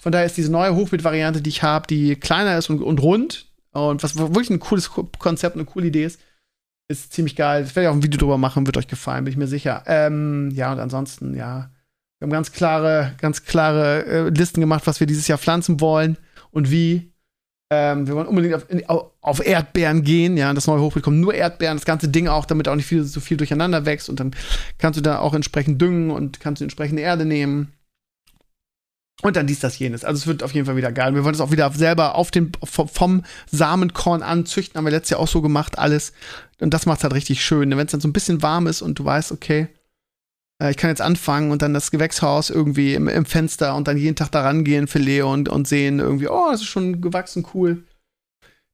[0.00, 3.48] Von daher ist diese neue Hochbeet-Variante, die ich habe, die kleiner ist und, und rund
[3.72, 6.20] und was wirklich ein cooles Konzept, eine coole Idee ist,
[6.88, 7.64] ist ziemlich geil.
[7.66, 9.84] Ich werde auch ein Video drüber machen, wird euch gefallen, bin ich mir sicher.
[9.86, 11.70] Ähm, ja, und ansonsten, ja,
[12.18, 16.16] wir haben ganz klare, ganz klare äh, Listen gemacht, was wir dieses Jahr pflanzen wollen
[16.50, 17.12] und wie.
[17.70, 21.76] Ähm, wir wollen unbedingt auf, auf, Erdbeeren gehen, ja, das neue Hochbeet kommt nur Erdbeeren,
[21.76, 24.30] das ganze Ding auch, damit auch nicht viel, so viel durcheinander wächst und dann
[24.78, 27.74] kannst du da auch entsprechend düngen und kannst du entsprechende Erde nehmen.
[29.22, 30.04] Und dann dies, das, jenes.
[30.04, 31.14] Also es wird auf jeden Fall wieder geil.
[31.14, 34.78] Wir wollen es auch wieder selber auf den, vom Samenkorn anzüchten.
[34.78, 36.12] Haben wir letztes Jahr auch so gemacht, alles.
[36.60, 37.70] Und das macht es halt richtig schön.
[37.70, 39.68] Wenn es dann so ein bisschen warm ist und du weißt, okay,
[40.62, 43.96] äh, ich kann jetzt anfangen und dann das Gewächshaus irgendwie im, im Fenster und dann
[43.96, 47.44] jeden Tag da rangehen für Leo und, und sehen irgendwie, oh, das ist schon gewachsen,
[47.54, 47.82] cool.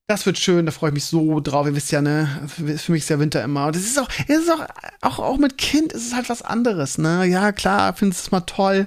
[0.06, 1.66] Das wird schön, da freue ich mich so drauf.
[1.66, 3.68] Ihr wisst ja, ne, für mich ist der Winter immer.
[3.68, 4.66] Und das ist auch, es ist auch,
[5.00, 7.24] auch, auch mit Kind ist es halt was anderes, ne?
[7.24, 8.86] Ja, klar, findest es mal toll,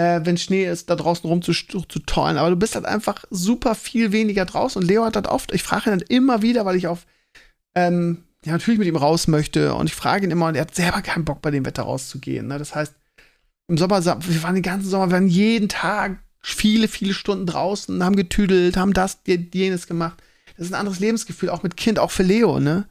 [0.00, 2.38] äh, wenn Schnee ist, da draußen rum zu, zu tollen.
[2.38, 4.80] Aber du bist halt einfach super viel weniger draußen.
[4.80, 7.06] Und Leo hat das oft, ich frage ihn dann immer wieder, weil ich auf
[7.74, 9.74] ähm, ja, natürlich mit ihm raus möchte.
[9.74, 12.46] Und ich frage ihn immer, und er hat selber keinen Bock, bei dem Wetter rauszugehen.
[12.46, 12.58] Ne?
[12.58, 12.94] Das heißt,
[13.68, 18.02] im Sommer, wir waren den ganzen Sommer, wir waren jeden Tag viele, viele Stunden draußen,
[18.02, 20.22] haben getüdelt, haben das, jenes gemacht.
[20.56, 22.86] Das ist ein anderes Lebensgefühl, auch mit Kind, auch für Leo, ne?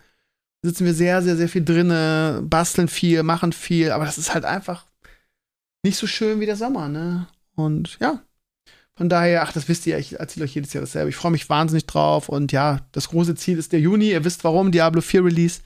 [0.61, 4.45] Sitzen wir sehr, sehr, sehr viel drinne, basteln viel, machen viel, aber das ist halt
[4.45, 4.88] einfach
[5.83, 7.27] nicht so schön wie der Sommer, ne?
[7.55, 8.21] Und ja,
[8.99, 11.09] von daher, ach, das wisst ihr, ich erzähle euch jedes Jahr dasselbe.
[11.09, 12.27] Ich freue mich wahnsinnig drauf.
[12.27, 14.11] Und ja, das große Ziel ist der Juni.
[14.11, 15.61] Ihr wisst warum, Diablo 4 Release.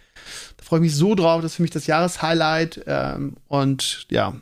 [0.57, 1.41] Da freue ich mich so drauf.
[1.41, 2.83] Das ist für mich das Jahreshighlight.
[2.85, 4.35] Ähm, und ja,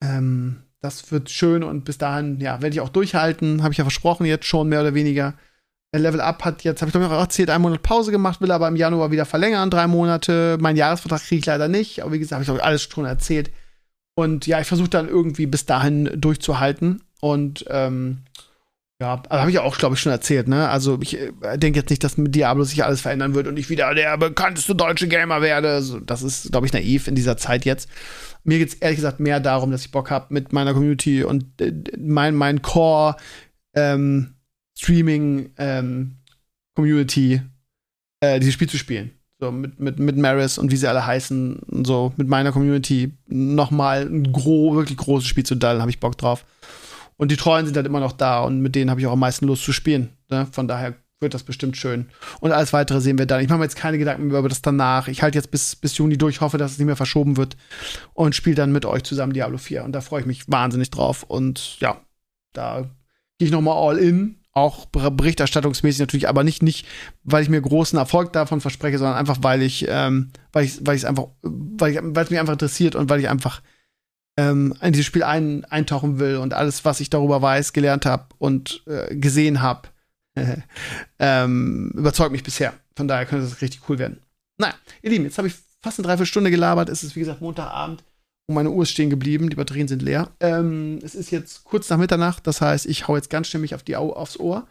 [0.00, 1.64] ähm, das wird schön.
[1.64, 3.64] Und bis dahin, ja, werde ich auch durchhalten.
[3.64, 5.34] Habe ich ja versprochen, jetzt schon mehr oder weniger.
[5.92, 8.68] Level Up hat jetzt, habe ich ich auch erzählt, einen Monat Pause gemacht, will aber
[8.68, 10.58] im Januar wieder verlängern, drei Monate.
[10.60, 13.50] Mein Jahresvertrag kriege ich leider nicht, aber wie gesagt, habe ich ich alles schon erzählt.
[14.20, 17.02] Und ja, ich versuche dann irgendwie bis dahin durchzuhalten.
[17.20, 18.18] Und ähm,
[19.00, 20.68] ja, aber habe ich auch, glaube ich, schon erzählt, ne?
[20.68, 23.70] Also ich äh, denke jetzt nicht, dass mit Diablo sich alles verändern wird und ich
[23.70, 25.70] wieder der bekannteste deutsche Gamer werde.
[25.70, 27.88] Also, das ist, glaube ich, naiv in dieser Zeit jetzt.
[28.44, 31.60] Mir geht es ehrlich gesagt mehr darum, dass ich Bock habe mit meiner Community und
[31.62, 33.16] äh, mein, mein Core
[33.74, 34.34] ähm,
[34.78, 36.16] Streaming ähm,
[36.74, 37.40] Community
[38.20, 39.12] äh, dieses Spiel zu spielen.
[39.40, 44.02] So mit, mit, mit Maris und wie sie alle heißen so mit meiner Community nochmal
[44.02, 46.44] ein gro wirklich großes Spiel zu dallen, habe ich Bock drauf.
[47.16, 49.20] Und die Treuen sind halt immer noch da und mit denen habe ich auch am
[49.20, 50.10] meisten Lust zu spielen.
[50.30, 50.46] Ne?
[50.52, 52.10] Von daher wird das bestimmt schön.
[52.40, 53.40] Und alles weitere sehen wir dann.
[53.40, 55.08] Ich mache mir jetzt keine Gedanken mehr über das danach.
[55.08, 57.56] Ich halte jetzt bis, bis Juni durch, hoffe, dass es nicht mehr verschoben wird
[58.14, 59.84] und spiele dann mit euch zusammen Diablo 4.
[59.84, 61.22] Und da freue ich mich wahnsinnig drauf.
[61.22, 62.00] Und ja,
[62.52, 62.90] da
[63.38, 64.39] gehe ich nochmal all in.
[64.52, 66.86] Auch berichterstattungsmäßig natürlich, aber nicht, nicht,
[67.22, 70.96] weil ich mir großen Erfolg davon verspreche, sondern einfach, weil ich, ähm, weil ich, weil
[70.96, 73.62] ich es einfach, weil es mich einfach interessiert und weil ich einfach
[74.36, 78.26] ähm, in dieses Spiel ein, eintauchen will und alles, was ich darüber weiß, gelernt habe
[78.38, 79.88] und äh, gesehen habe,
[81.18, 82.72] ähm, überzeugt mich bisher.
[82.96, 84.20] Von daher könnte das richtig cool werden.
[84.58, 86.88] Naja, ihr Lieben, jetzt habe ich fast eine Dreiviertelstunde gelabert.
[86.88, 88.02] Es ist, wie gesagt, Montagabend
[88.50, 89.48] und meine Uhr ist stehen geblieben.
[89.48, 90.28] Die Batterien sind leer.
[90.40, 92.46] Ähm, es ist jetzt kurz nach Mitternacht.
[92.46, 94.66] Das heißt, ich hau jetzt ganz stimmig auf die Au aufs Ohr.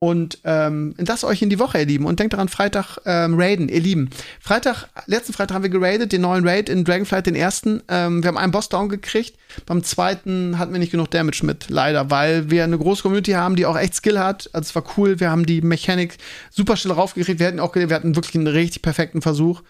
[0.00, 2.06] Und ähm, entlasst euch in die Woche, ihr Lieben.
[2.06, 4.10] Und denkt daran, Freitag ähm, raiden, ihr Lieben.
[4.40, 7.82] Freitag, letzten Freitag haben wir geradet, den neuen Raid in Dragonflight, den ersten.
[7.88, 9.36] Ähm, wir haben einen Boss down gekriegt.
[9.66, 13.56] Beim zweiten hatten wir nicht genug Damage mit, leider, weil wir eine große Community haben,
[13.56, 14.48] die auch echt Skill hat.
[14.54, 15.20] Also es war cool.
[15.20, 16.16] Wir haben die Mechanik
[16.50, 17.40] super schnell raufgekriegt.
[17.40, 19.62] Wir hatten auch, wir hatten wirklich einen richtig perfekten Versuch.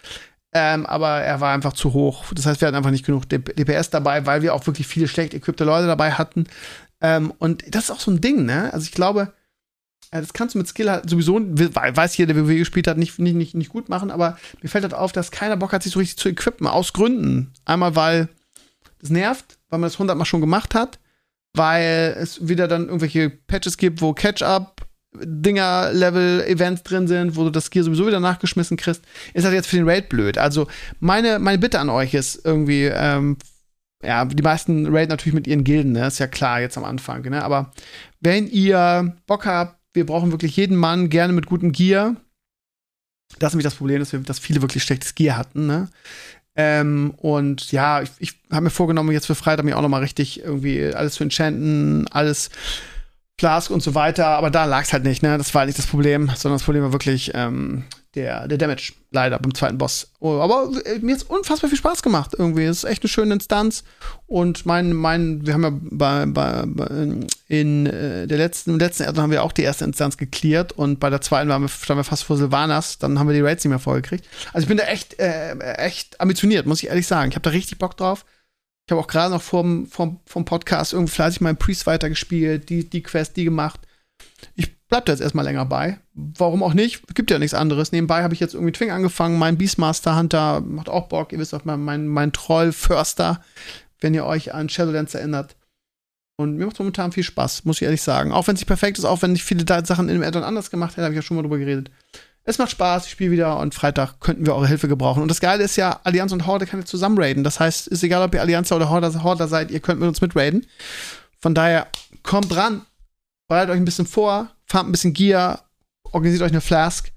[0.53, 2.25] Ähm, aber er war einfach zu hoch.
[2.33, 5.35] Das heißt, wir hatten einfach nicht genug DPS dabei, weil wir auch wirklich viele schlecht
[5.35, 6.47] equipte Leute dabei hatten.
[7.01, 8.73] Ähm, und das ist auch so ein Ding, ne?
[8.73, 9.33] Also ich glaube,
[10.11, 13.35] das kannst du mit Skill halt sowieso, weiß jeder, der WoW gespielt hat, nicht, nicht,
[13.35, 15.99] nicht, nicht gut machen, aber mir fällt halt auf, dass keiner Bock hat, sich so
[15.99, 17.53] richtig zu equippen, aus Gründen.
[17.67, 18.29] Einmal, weil
[19.01, 20.99] das nervt, weil man das 100 Mal schon gemacht hat,
[21.53, 24.78] weil es wieder dann irgendwelche Patches gibt, wo Catch-up
[25.23, 29.03] Dinger-Level-Events drin sind, wo du das Gear sowieso wieder nachgeschmissen kriegst,
[29.35, 30.39] ist das jetzt für den Raid blöd.
[30.39, 30.67] Also
[31.01, 33.37] meine, meine Bitte an euch ist irgendwie, ähm,
[34.03, 36.07] ja, die meisten Raid natürlich mit ihren Gilden, ne?
[36.07, 37.43] Ist ja klar jetzt am Anfang, ne?
[37.43, 37.73] Aber
[38.21, 42.15] wenn ihr Bock habt, wir brauchen wirklich jeden Mann gerne mit gutem Gear.
[43.39, 45.89] Das ist nämlich das Problem, dass wir, dass viele wirklich schlechtes Gear hatten, ne?
[46.55, 50.01] Ähm, und ja, ich, ich habe mir vorgenommen, jetzt für Freitag mir auch noch mal
[50.01, 52.51] richtig irgendwie alles zu enchanten, alles
[53.39, 55.39] Flask und so weiter, aber da lag es halt nicht, ne?
[55.39, 57.85] Das war halt nicht das Problem, sondern das Problem war wirklich ähm,
[58.17, 60.11] der, der Damage, leider, beim zweiten Boss.
[60.19, 62.65] Oh, aber äh, mir hat unfassbar viel Spaß gemacht, irgendwie.
[62.65, 63.85] Es ist echt eine schöne Instanz.
[64.27, 66.87] Und mein, mein, wir haben ja bei, bei, bei
[67.47, 70.99] in äh, der letzten, im letzten Erdung haben wir auch die erste Instanz geklärt und
[70.99, 73.63] bei der zweiten waren wir, standen wir fast vor Silvanas, dann haben wir die Raids
[73.65, 74.27] nicht mehr vollgekriegt.
[74.53, 77.31] Also ich bin da echt, äh, echt ambitioniert, muss ich ehrlich sagen.
[77.31, 78.25] Ich habe da richtig Bock drauf.
[78.89, 82.89] Ich habe auch gerade noch vom, vom, vom Podcast irgendwie fleißig meinen Priest weitergespielt, die,
[82.89, 83.81] die Quest, die gemacht.
[84.55, 85.99] Ich bleib da jetzt erstmal länger bei.
[86.15, 87.03] Warum auch nicht?
[87.15, 87.93] Gibt ja nichts anderes.
[87.93, 89.39] Nebenbei habe ich jetzt irgendwie Twing angefangen.
[89.39, 91.33] Mein Beastmaster Hunter macht auch Bock.
[91.35, 93.45] Ihr wisst auch, mein, mein, mein Troll Förster,
[94.01, 95.55] wenn ihr euch an Shadowlands erinnert.
[96.39, 98.33] Und mir macht momentan viel Spaß, muss ich ehrlich sagen.
[98.33, 100.71] Auch wenn es nicht perfekt ist, auch wenn ich viele Sachen in dem Addon anders
[100.71, 101.91] gemacht hätte, habe ich ja schon mal drüber geredet.
[102.49, 105.21] Es macht Spaß, ich spiele wieder und Freitag könnten wir eure Hilfe gebrauchen.
[105.21, 107.45] Und das Geile ist ja, Allianz und Horde kann jetzt zusammen raiden.
[107.45, 110.23] Das heißt, ist egal, ob ihr Allianz oder Horde, Horde seid, ihr könnt mit uns
[110.23, 110.67] mitraiden.
[111.43, 111.89] Von daher,
[112.23, 112.87] kommt dran,
[113.49, 115.63] bereitet euch ein bisschen vor, fahrt ein bisschen Gear,
[116.05, 117.13] organisiert euch eine Flask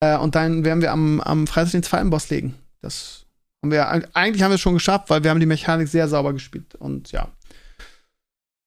[0.00, 2.56] äh, und dann werden wir am, am Freitag den zweiten Boss legen.
[2.82, 3.26] Das
[3.62, 6.32] haben wir, eigentlich haben wir es schon geschafft, weil wir haben die Mechanik sehr sauber
[6.32, 7.28] gespielt und ja.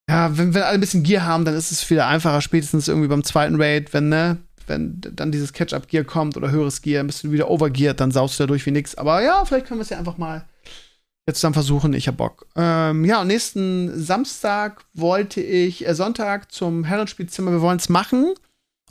[0.08, 3.08] Ja, wenn wir alle ein bisschen Gear haben, dann ist es wieder einfacher, spätestens irgendwie
[3.08, 7.32] beim zweiten Raid, wenn, ne, wenn dann dieses Catch-up-Gear kommt oder höheres Gear, ein bisschen
[7.32, 8.94] wieder overgeared, dann saust du dadurch wie nix.
[8.94, 10.44] Aber ja, vielleicht können wir es ja einfach mal
[11.26, 11.94] jetzt zusammen versuchen.
[11.94, 12.46] Ich hab Bock.
[12.56, 18.34] Ähm, ja, nächsten Samstag wollte ich, äh, Sonntag zum Herrenspielzimmer, wir wollen es machen.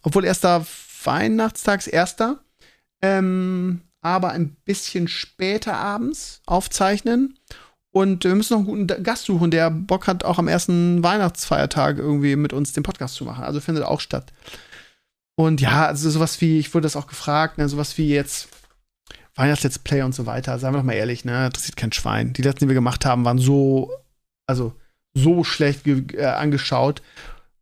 [0.02, 0.66] Obwohl erster
[1.04, 2.44] Weihnachtstags, erster.
[3.02, 7.38] Ähm, aber ein bisschen später abends aufzeichnen.
[7.92, 12.00] Und wir müssen noch einen guten Gast suchen, der Bock hat, auch am ersten Weihnachtsfeiertag
[12.00, 13.44] irgendwie mit uns den Podcast zu machen.
[13.44, 14.34] Also findet auch statt.
[15.36, 18.50] Und ja, also sowas wie, ich wurde das auch gefragt, ne, sowas wie jetzt
[19.36, 20.60] Weihnachts-Let's Play und so weiter.
[20.60, 22.34] Seien wir doch mal ehrlich, ne, das sieht kein Schwein.
[22.34, 23.92] Die letzten, die wir gemacht haben, waren so,
[24.46, 24.74] also
[25.14, 27.02] so schlecht äh, angeschaut.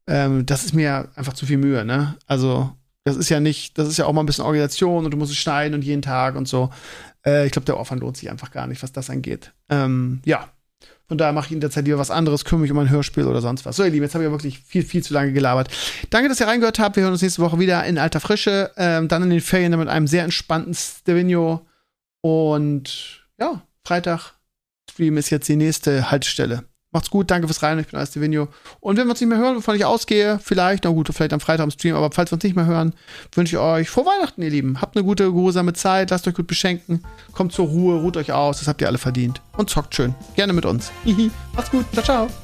[0.07, 2.17] Ähm, das ist mir einfach zu viel Mühe, ne?
[2.25, 5.17] Also, das ist ja nicht, das ist ja auch mal ein bisschen Organisation und du
[5.17, 6.71] musst es schneiden und jeden Tag und so.
[7.25, 9.53] Äh, ich glaube, der Aufwand lohnt sich einfach gar nicht, was das angeht.
[9.69, 10.49] Ähm, ja,
[11.11, 13.25] von daher mache ich in der Zeit lieber was anderes, kümmere mich um ein Hörspiel
[13.25, 13.75] oder sonst was.
[13.75, 15.67] So, ihr Lieben, jetzt habe ich ja wirklich viel, viel zu lange gelabert.
[16.09, 16.95] Danke, dass ihr reingehört habt.
[16.95, 18.71] Wir hören uns nächste Woche wieder in alter Frische.
[18.77, 21.67] Ähm, dann in den Ferien mit einem sehr entspannten Stevino.
[22.21, 24.35] Und ja, Freitag
[24.89, 26.63] Stream ist jetzt die nächste Haltestelle.
[26.93, 28.49] Macht's gut, danke fürs Rein, ich bin Alex Stevino.
[28.81, 31.39] Und wenn wir uns nicht mehr hören, wovon ich ausgehe, vielleicht, na gut, vielleicht am
[31.39, 32.93] Freitag im Stream, aber falls wir uns nicht mehr hören,
[33.33, 34.81] wünsche ich euch frohe Weihnachten, ihr Lieben.
[34.81, 38.59] Habt eine gute, geruhsame Zeit, lasst euch gut beschenken, kommt zur Ruhe, ruht euch aus,
[38.59, 39.41] das habt ihr alle verdient.
[39.55, 40.13] Und zockt schön.
[40.35, 40.91] Gerne mit uns.
[41.55, 42.40] Macht's gut, ciao, ciao.